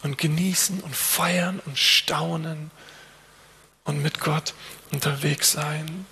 und 0.03 0.17
genießen 0.17 0.79
und 0.81 0.95
feiern 0.95 1.61
und 1.65 1.77
staunen 1.77 2.71
und 3.83 4.01
mit 4.01 4.19
Gott 4.19 4.53
unterwegs 4.91 5.51
sein. 5.51 6.05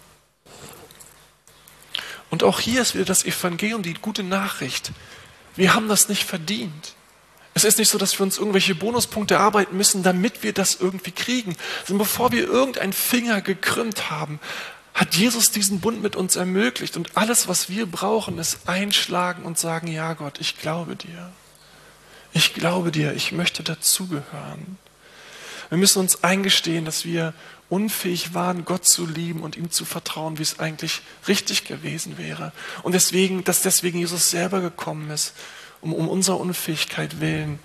Und 2.29 2.43
auch 2.43 2.59
hier 2.59 2.81
ist 2.81 2.93
wieder 2.93 3.05
das 3.05 3.25
Evangelium, 3.25 3.81
die 3.81 3.95
gute 3.95 4.23
Nachricht. 4.23 4.91
Wir 5.55 5.73
haben 5.73 5.87
das 5.87 6.09
nicht 6.09 6.23
verdient. 6.23 6.93
Es 7.55 7.63
ist 7.63 7.79
nicht 7.79 7.89
so, 7.89 7.97
dass 7.97 8.17
wir 8.17 8.23
uns 8.23 8.37
irgendwelche 8.37 8.75
Bonuspunkte 8.75 9.33
erarbeiten 9.33 9.75
müssen, 9.75 10.03
damit 10.03 10.43
wir 10.43 10.53
das 10.53 10.75
irgendwie 10.75 11.11
kriegen. 11.11 11.55
Sondern 11.85 12.05
bevor 12.05 12.31
wir 12.31 12.43
irgendeinen 12.43 12.93
Finger 12.93 13.41
gekrümmt 13.41 14.09
haben, 14.11 14.39
hat 14.93 15.15
Jesus 15.15 15.51
diesen 15.51 15.79
Bund 15.79 16.01
mit 16.01 16.15
uns 16.15 16.35
ermöglicht. 16.35 16.95
Und 16.95 17.17
alles, 17.17 17.47
was 17.47 17.69
wir 17.69 17.85
brauchen, 17.85 18.37
ist 18.37 18.67
einschlagen 18.67 19.43
und 19.43 19.57
sagen, 19.57 19.87
ja 19.87 20.13
Gott, 20.13 20.39
ich 20.39 20.59
glaube 20.59 20.95
dir. 20.95 21.31
Ich 22.33 22.53
glaube 22.53 22.91
dir, 22.91 23.13
ich 23.13 23.31
möchte 23.31 23.63
dazugehören. 23.63 24.77
Wir 25.69 25.77
müssen 25.77 25.99
uns 25.99 26.23
eingestehen, 26.23 26.85
dass 26.85 27.05
wir 27.05 27.33
unfähig 27.69 28.33
waren, 28.33 28.65
Gott 28.65 28.85
zu 28.85 29.05
lieben 29.05 29.41
und 29.41 29.55
ihm 29.55 29.69
zu 29.69 29.85
vertrauen, 29.85 30.39
wie 30.39 30.43
es 30.43 30.59
eigentlich 30.59 31.01
richtig 31.27 31.65
gewesen 31.65 32.17
wäre. 32.17 32.51
Und 32.81 32.93
deswegen, 32.93 33.43
dass 33.43 33.61
deswegen 33.61 33.99
Jesus 33.99 34.31
selber 34.31 34.61
gekommen 34.61 35.11
ist, 35.11 35.33
um 35.81 35.93
um 35.93 36.09
unserer 36.09 36.39
Unfähigkeit 36.39 37.21
willen 37.21 37.59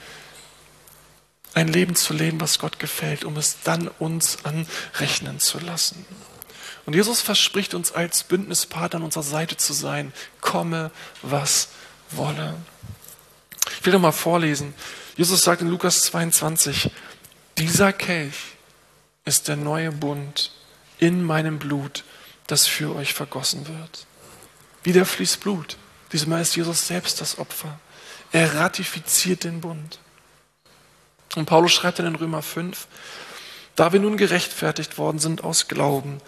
ein 1.55 1.69
Leben 1.69 1.95
zu 1.95 2.13
leben, 2.13 2.41
was 2.41 2.59
Gott 2.59 2.79
gefällt, 2.79 3.25
um 3.25 3.37
es 3.37 3.59
dann 3.63 3.89
uns 3.99 4.39
anrechnen 4.45 5.39
zu 5.39 5.59
lassen. 5.61 6.05
Und 6.85 6.95
Jesus 6.95 7.21
verspricht 7.21 7.75
uns 7.75 7.93
als 7.93 8.25
Bündnispartner 8.25 8.99
an 8.99 9.05
unserer 9.05 9.23
Seite 9.23 9.57
zu 9.57 9.73
sein, 9.73 10.13
komme, 10.41 10.91
was 11.23 11.69
wolle. 12.11 12.57
Ich 13.71 13.87
will 13.87 13.93
doch 13.93 14.01
mal 14.01 14.13
vorlesen. 14.13 14.75
Jesus 15.17 15.43
sagt 15.43 15.63
in 15.63 15.69
Lukas 15.69 16.03
22, 16.03 16.91
dieser 17.59 17.93
Kelch 17.93 18.57
ist 19.25 19.49
der 19.49 19.57
neue 19.57 19.93
Bund 19.93 20.53
in 20.99 21.23
meinem 21.23 21.59
Blut, 21.59 22.05
das 22.47 22.67
für 22.67 22.95
euch 22.95 23.15
vergossen 23.15 23.67
wird. 23.69 24.07
Wieder 24.83 25.07
fließt 25.07 25.41
Blut. 25.41 25.77
Diesmal 26.13 26.43
ist 26.43 26.57
Jesus 26.57 26.87
selbst 26.87 27.21
das 27.21 27.39
Opfer. 27.39 27.79
Er 28.33 28.55
ratifiziert 28.55 29.45
den 29.45 29.61
Bund. 29.61 29.99
Und 31.37 31.47
Paulus 31.47 31.73
schreibt 31.73 31.99
in 31.99 32.05
den 32.05 32.17
Römer 32.17 32.43
5, 32.43 32.87
da 33.77 33.93
wir 33.93 34.01
nun 34.01 34.17
gerechtfertigt 34.17 34.99
worden 34.99 35.19
sind 35.19 35.43
aus 35.43 35.69
Glauben, 35.69 36.21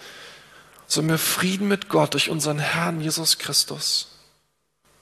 so 0.87 1.01
haben 1.01 1.09
wir 1.09 1.17
Frieden 1.17 1.67
mit 1.67 1.89
Gott 1.89 2.13
durch 2.13 2.29
unseren 2.29 2.59
Herrn 2.59 3.01
Jesus 3.01 3.37
Christus 3.37 4.16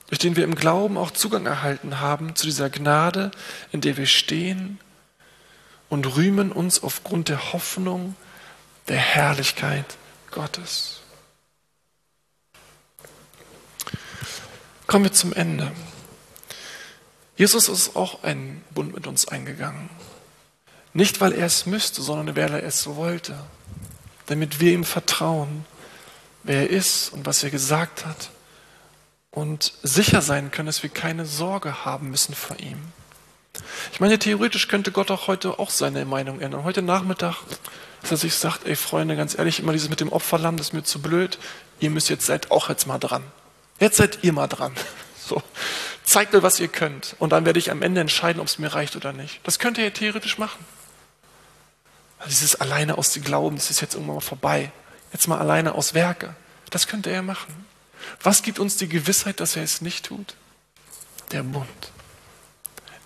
durch 0.08 0.18
den 0.18 0.36
wir 0.36 0.44
im 0.44 0.54
Glauben 0.54 0.96
auch 0.96 1.10
Zugang 1.10 1.46
erhalten 1.46 2.00
haben 2.00 2.36
zu 2.36 2.46
dieser 2.46 2.70
Gnade, 2.70 3.30
in 3.72 3.80
der 3.80 3.96
wir 3.96 4.06
stehen 4.06 4.78
und 5.88 6.16
rühmen 6.16 6.52
uns 6.52 6.82
aufgrund 6.82 7.28
der 7.28 7.52
Hoffnung 7.52 8.14
der 8.88 8.98
Herrlichkeit 8.98 9.96
Gottes. 10.30 11.00
Kommen 14.86 15.04
wir 15.04 15.12
zum 15.12 15.32
Ende. 15.32 15.72
Jesus 17.36 17.68
ist 17.68 17.96
auch 17.96 18.22
einen 18.22 18.64
Bund 18.70 18.94
mit 18.94 19.06
uns 19.06 19.26
eingegangen. 19.28 19.90
Nicht, 20.92 21.20
weil 21.20 21.32
er 21.32 21.46
es 21.46 21.66
müsste, 21.66 22.00
sondern 22.00 22.36
weil 22.36 22.54
er 22.54 22.62
es 22.62 22.86
wollte. 22.86 23.36
Damit 24.26 24.60
wir 24.60 24.72
ihm 24.72 24.84
vertrauen, 24.84 25.66
wer 26.44 26.62
er 26.62 26.70
ist 26.70 27.12
und 27.12 27.26
was 27.26 27.42
er 27.42 27.50
gesagt 27.50 28.06
hat. 28.06 28.30
Und 29.36 29.74
sicher 29.82 30.22
sein 30.22 30.50
können, 30.50 30.64
dass 30.64 30.82
wir 30.82 30.88
keine 30.88 31.26
Sorge 31.26 31.84
haben 31.84 32.08
müssen 32.08 32.34
vor 32.34 32.58
ihm. 32.58 32.78
Ich 33.92 34.00
meine, 34.00 34.18
theoretisch 34.18 34.66
könnte 34.66 34.92
Gott 34.92 35.10
auch 35.10 35.26
heute 35.26 35.58
auch 35.58 35.68
seine 35.68 36.06
Meinung 36.06 36.40
ändern. 36.40 36.64
Heute 36.64 36.80
Nachmittag, 36.80 37.42
dass 38.00 38.12
er 38.12 38.16
sich 38.16 38.34
sagt, 38.34 38.66
ey 38.66 38.76
Freunde, 38.76 39.14
ganz 39.14 39.36
ehrlich, 39.36 39.60
immer 39.60 39.72
dieses 39.72 39.90
mit 39.90 40.00
dem 40.00 40.10
Opferlamm, 40.10 40.56
das 40.56 40.68
ist 40.68 40.72
mir 40.72 40.84
zu 40.84 41.02
blöd. 41.02 41.38
Ihr 41.80 41.90
müsst 41.90 42.08
jetzt 42.08 42.24
seid 42.24 42.50
auch 42.50 42.70
jetzt 42.70 42.86
mal 42.86 42.98
dran. 42.98 43.24
Jetzt 43.78 43.98
seid 43.98 44.20
ihr 44.22 44.32
mal 44.32 44.48
dran. 44.48 44.72
So. 45.28 45.42
Zeigt 46.04 46.32
mir, 46.32 46.44
was 46.44 46.60
ihr 46.60 46.68
könnt. 46.68 47.16
Und 47.18 47.30
dann 47.30 47.44
werde 47.44 47.58
ich 47.58 47.72
am 47.72 47.82
Ende 47.82 48.00
entscheiden, 48.00 48.38
ob 48.40 48.46
es 48.46 48.60
mir 48.60 48.72
reicht 48.72 48.94
oder 48.94 49.12
nicht. 49.12 49.40
Das 49.42 49.58
könnt 49.58 49.76
ihr 49.76 49.82
ja 49.82 49.90
theoretisch 49.90 50.38
machen. 50.38 50.64
Dieses 52.26 52.58
alleine 52.60 52.96
aus 52.96 53.10
dem 53.10 53.24
Glauben, 53.24 53.56
das 53.56 53.70
ist 53.70 53.80
jetzt 53.80 53.94
irgendwann 53.94 54.14
mal 54.14 54.20
vorbei. 54.20 54.70
Jetzt 55.12 55.26
mal 55.26 55.38
alleine 55.38 55.74
aus 55.74 55.94
Werke. 55.94 56.36
Das 56.70 56.86
könnte 56.86 57.10
er 57.10 57.22
machen. 57.22 57.66
Was 58.22 58.42
gibt 58.42 58.58
uns 58.58 58.76
die 58.76 58.88
Gewissheit, 58.88 59.40
dass 59.40 59.56
er 59.56 59.62
es 59.62 59.80
nicht 59.80 60.06
tut? 60.06 60.34
Der 61.32 61.42
Bund. 61.42 61.92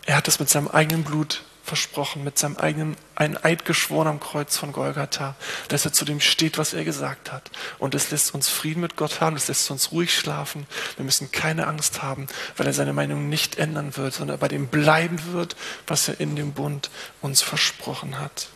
Er 0.06 0.16
hat 0.16 0.28
es 0.28 0.40
mit 0.40 0.48
seinem 0.48 0.68
eigenen 0.68 1.04
Blut 1.04 1.42
versprochen, 1.70 2.24
mit 2.24 2.36
seinem 2.36 2.56
eigenen, 2.56 2.96
einen 3.14 3.36
Eid 3.36 3.64
geschworen 3.64 4.08
am 4.08 4.18
Kreuz 4.18 4.56
von 4.56 4.72
Golgatha, 4.72 5.36
dass 5.68 5.84
er 5.84 5.92
zu 5.92 6.04
dem 6.04 6.20
steht, 6.20 6.58
was 6.58 6.74
er 6.74 6.84
gesagt 6.84 7.30
hat. 7.30 7.48
Und 7.78 7.94
es 7.94 8.10
lässt 8.10 8.34
uns 8.34 8.48
Frieden 8.48 8.80
mit 8.80 8.96
Gott 8.96 9.20
haben, 9.20 9.36
es 9.36 9.46
lässt 9.46 9.70
uns 9.70 9.92
ruhig 9.92 10.12
schlafen. 10.12 10.66
Wir 10.96 11.04
müssen 11.04 11.30
keine 11.30 11.68
Angst 11.68 12.02
haben, 12.02 12.26
weil 12.56 12.66
er 12.66 12.72
seine 12.72 12.92
Meinung 12.92 13.28
nicht 13.28 13.56
ändern 13.56 13.96
wird, 13.96 14.14
sondern 14.14 14.40
bei 14.40 14.48
dem 14.48 14.66
bleiben 14.66 15.20
wird, 15.32 15.54
was 15.86 16.08
er 16.08 16.18
in 16.18 16.34
dem 16.34 16.54
Bund 16.54 16.90
uns 17.20 17.40
versprochen 17.40 18.18
hat. 18.18 18.48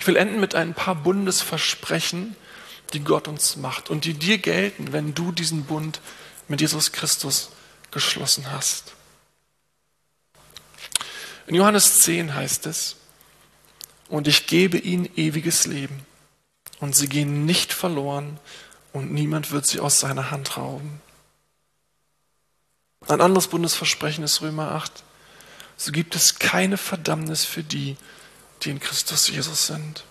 Ich 0.00 0.06
will 0.06 0.16
enden 0.16 0.40
mit 0.40 0.54
ein 0.54 0.72
paar 0.74 0.94
Bundesversprechen, 0.94 2.34
die 2.94 3.00
Gott 3.00 3.28
uns 3.28 3.56
macht 3.56 3.90
und 3.90 4.04
die 4.04 4.14
dir 4.14 4.38
gelten, 4.38 4.92
wenn 4.92 5.14
du 5.14 5.32
diesen 5.32 5.64
Bund 5.64 6.00
mit 6.48 6.60
Jesus 6.60 6.92
Christus 6.92 7.50
geschlossen 7.90 8.50
hast. 8.50 8.92
In 11.46 11.54
Johannes 11.54 12.00
10 12.00 12.34
heißt 12.34 12.66
es, 12.66 12.96
und 14.08 14.28
ich 14.28 14.46
gebe 14.46 14.78
ihnen 14.78 15.08
ewiges 15.16 15.66
Leben, 15.66 16.06
und 16.80 16.94
sie 16.94 17.08
gehen 17.08 17.46
nicht 17.46 17.72
verloren, 17.72 18.38
und 18.92 19.12
niemand 19.12 19.52
wird 19.52 19.66
sie 19.66 19.80
aus 19.80 20.00
seiner 20.00 20.30
Hand 20.30 20.56
rauben. 20.56 21.00
Ein 23.08 23.20
anderes 23.20 23.48
Bundesversprechen 23.48 24.22
ist 24.22 24.42
Römer 24.42 24.72
8. 24.72 25.02
So 25.76 25.92
gibt 25.92 26.14
es 26.14 26.38
keine 26.38 26.76
Verdammnis 26.76 27.44
für 27.44 27.62
die, 27.62 27.96
die 28.62 28.70
in 28.70 28.80
Christus 28.80 29.28
Jesus 29.28 29.66
sind. 29.66 30.04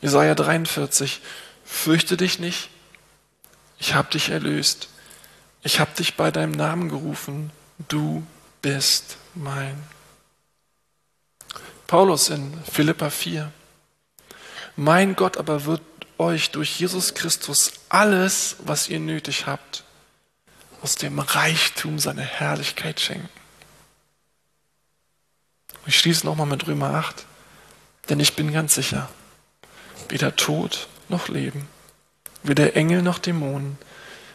Jesaja 0.00 0.34
43. 0.34 1.20
Fürchte 1.64 2.16
dich 2.16 2.38
nicht. 2.38 2.70
Ich 3.78 3.94
habe 3.94 4.10
dich 4.10 4.30
erlöst. 4.30 4.88
Ich 5.62 5.80
habe 5.80 5.90
dich 5.96 6.14
bei 6.16 6.30
deinem 6.30 6.52
Namen 6.52 6.88
gerufen. 6.88 7.50
Du 7.88 8.26
bist 8.62 9.16
mein. 9.34 9.82
Paulus 11.86 12.28
in 12.28 12.52
Philippa 12.64 13.10
4. 13.10 13.50
Mein 14.76 15.16
Gott 15.16 15.36
aber 15.36 15.64
wird 15.64 15.82
euch 16.18 16.50
durch 16.50 16.78
Jesus 16.78 17.14
Christus 17.14 17.72
alles, 17.88 18.56
was 18.60 18.88
ihr 18.88 19.00
nötig 19.00 19.46
habt, 19.46 19.84
aus 20.82 20.96
dem 20.96 21.18
Reichtum 21.18 21.98
seiner 21.98 22.22
Herrlichkeit 22.22 23.00
schenken. 23.00 23.28
Ich 25.86 25.98
schließe 25.98 26.24
nochmal 26.24 26.46
mit 26.46 26.66
Römer 26.66 26.94
8, 26.94 27.26
denn 28.08 28.20
ich 28.20 28.34
bin 28.34 28.52
ganz 28.52 28.74
sicher, 28.74 29.08
weder 30.08 30.36
Tod 30.36 30.88
noch 31.08 31.28
Leben, 31.28 31.68
weder 32.42 32.76
Engel 32.76 33.02
noch 33.02 33.18
Dämonen, 33.18 33.78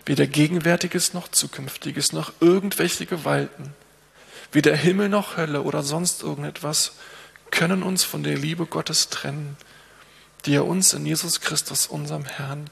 weder 0.05 0.27
Gegenwärtiges 0.27 1.13
noch 1.13 1.27
Zukünftiges 1.27 2.13
noch 2.13 2.33
irgendwelche 2.39 3.05
Gewalten, 3.05 3.73
Weder 4.51 4.75
Himmel 4.75 5.09
noch 5.09 5.37
Hölle 5.37 5.61
oder 5.61 5.83
sonst 5.83 6.23
irgendetwas 6.23 6.93
können 7.51 7.83
uns 7.83 8.03
von 8.03 8.23
der 8.23 8.37
Liebe 8.37 8.65
Gottes 8.65 9.09
trennen, 9.09 9.57
die 10.45 10.55
er 10.55 10.65
uns 10.65 10.93
in 10.93 11.05
Jesus 11.05 11.41
Christus, 11.41 11.87
unserem 11.87 12.25
Herrn, 12.25 12.69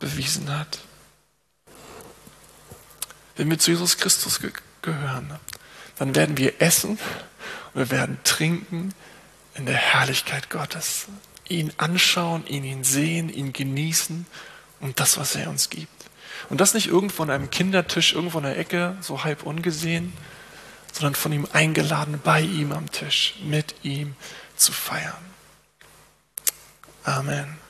bewiesen 0.00 0.56
hat. 0.56 0.78
Wenn 3.36 3.50
wir 3.50 3.58
zu 3.58 3.70
Jesus 3.70 3.96
Christus 3.96 4.40
ge 4.40 4.52
gehören, 4.82 5.38
dann 5.96 6.14
werden 6.14 6.36
wir 6.36 6.60
essen 6.60 6.98
und 7.72 7.74
wir 7.74 7.90
werden 7.90 8.18
trinken 8.22 8.92
in 9.54 9.64
der 9.64 9.76
Herrlichkeit 9.76 10.50
Gottes. 10.50 11.06
Ihn 11.48 11.72
anschauen, 11.76 12.46
ihn, 12.46 12.84
sehen, 12.84 13.28
ihn 13.28 13.52
genießen 13.52 14.26
und 14.80 15.00
das, 15.00 15.18
was 15.18 15.34
er 15.34 15.50
uns 15.50 15.70
gibt. 15.70 15.90
Und 16.50 16.60
das 16.60 16.74
nicht 16.74 16.88
irgendwo 16.88 17.22
an 17.22 17.30
einem 17.30 17.50
Kindertisch, 17.50 18.14
irgendwo 18.14 18.38
in 18.38 18.44
der 18.44 18.58
Ecke, 18.58 18.96
so 19.00 19.24
halb 19.24 19.44
ungesehen, 19.44 20.12
sondern 20.92 21.14
von 21.14 21.32
ihm 21.32 21.46
eingeladen, 21.52 22.20
bei 22.22 22.40
ihm 22.40 22.72
am 22.72 22.90
Tisch, 22.90 23.34
mit 23.42 23.74
ihm 23.82 24.14
zu 24.56 24.72
feiern. 24.72 25.12
Amen. 27.04 27.63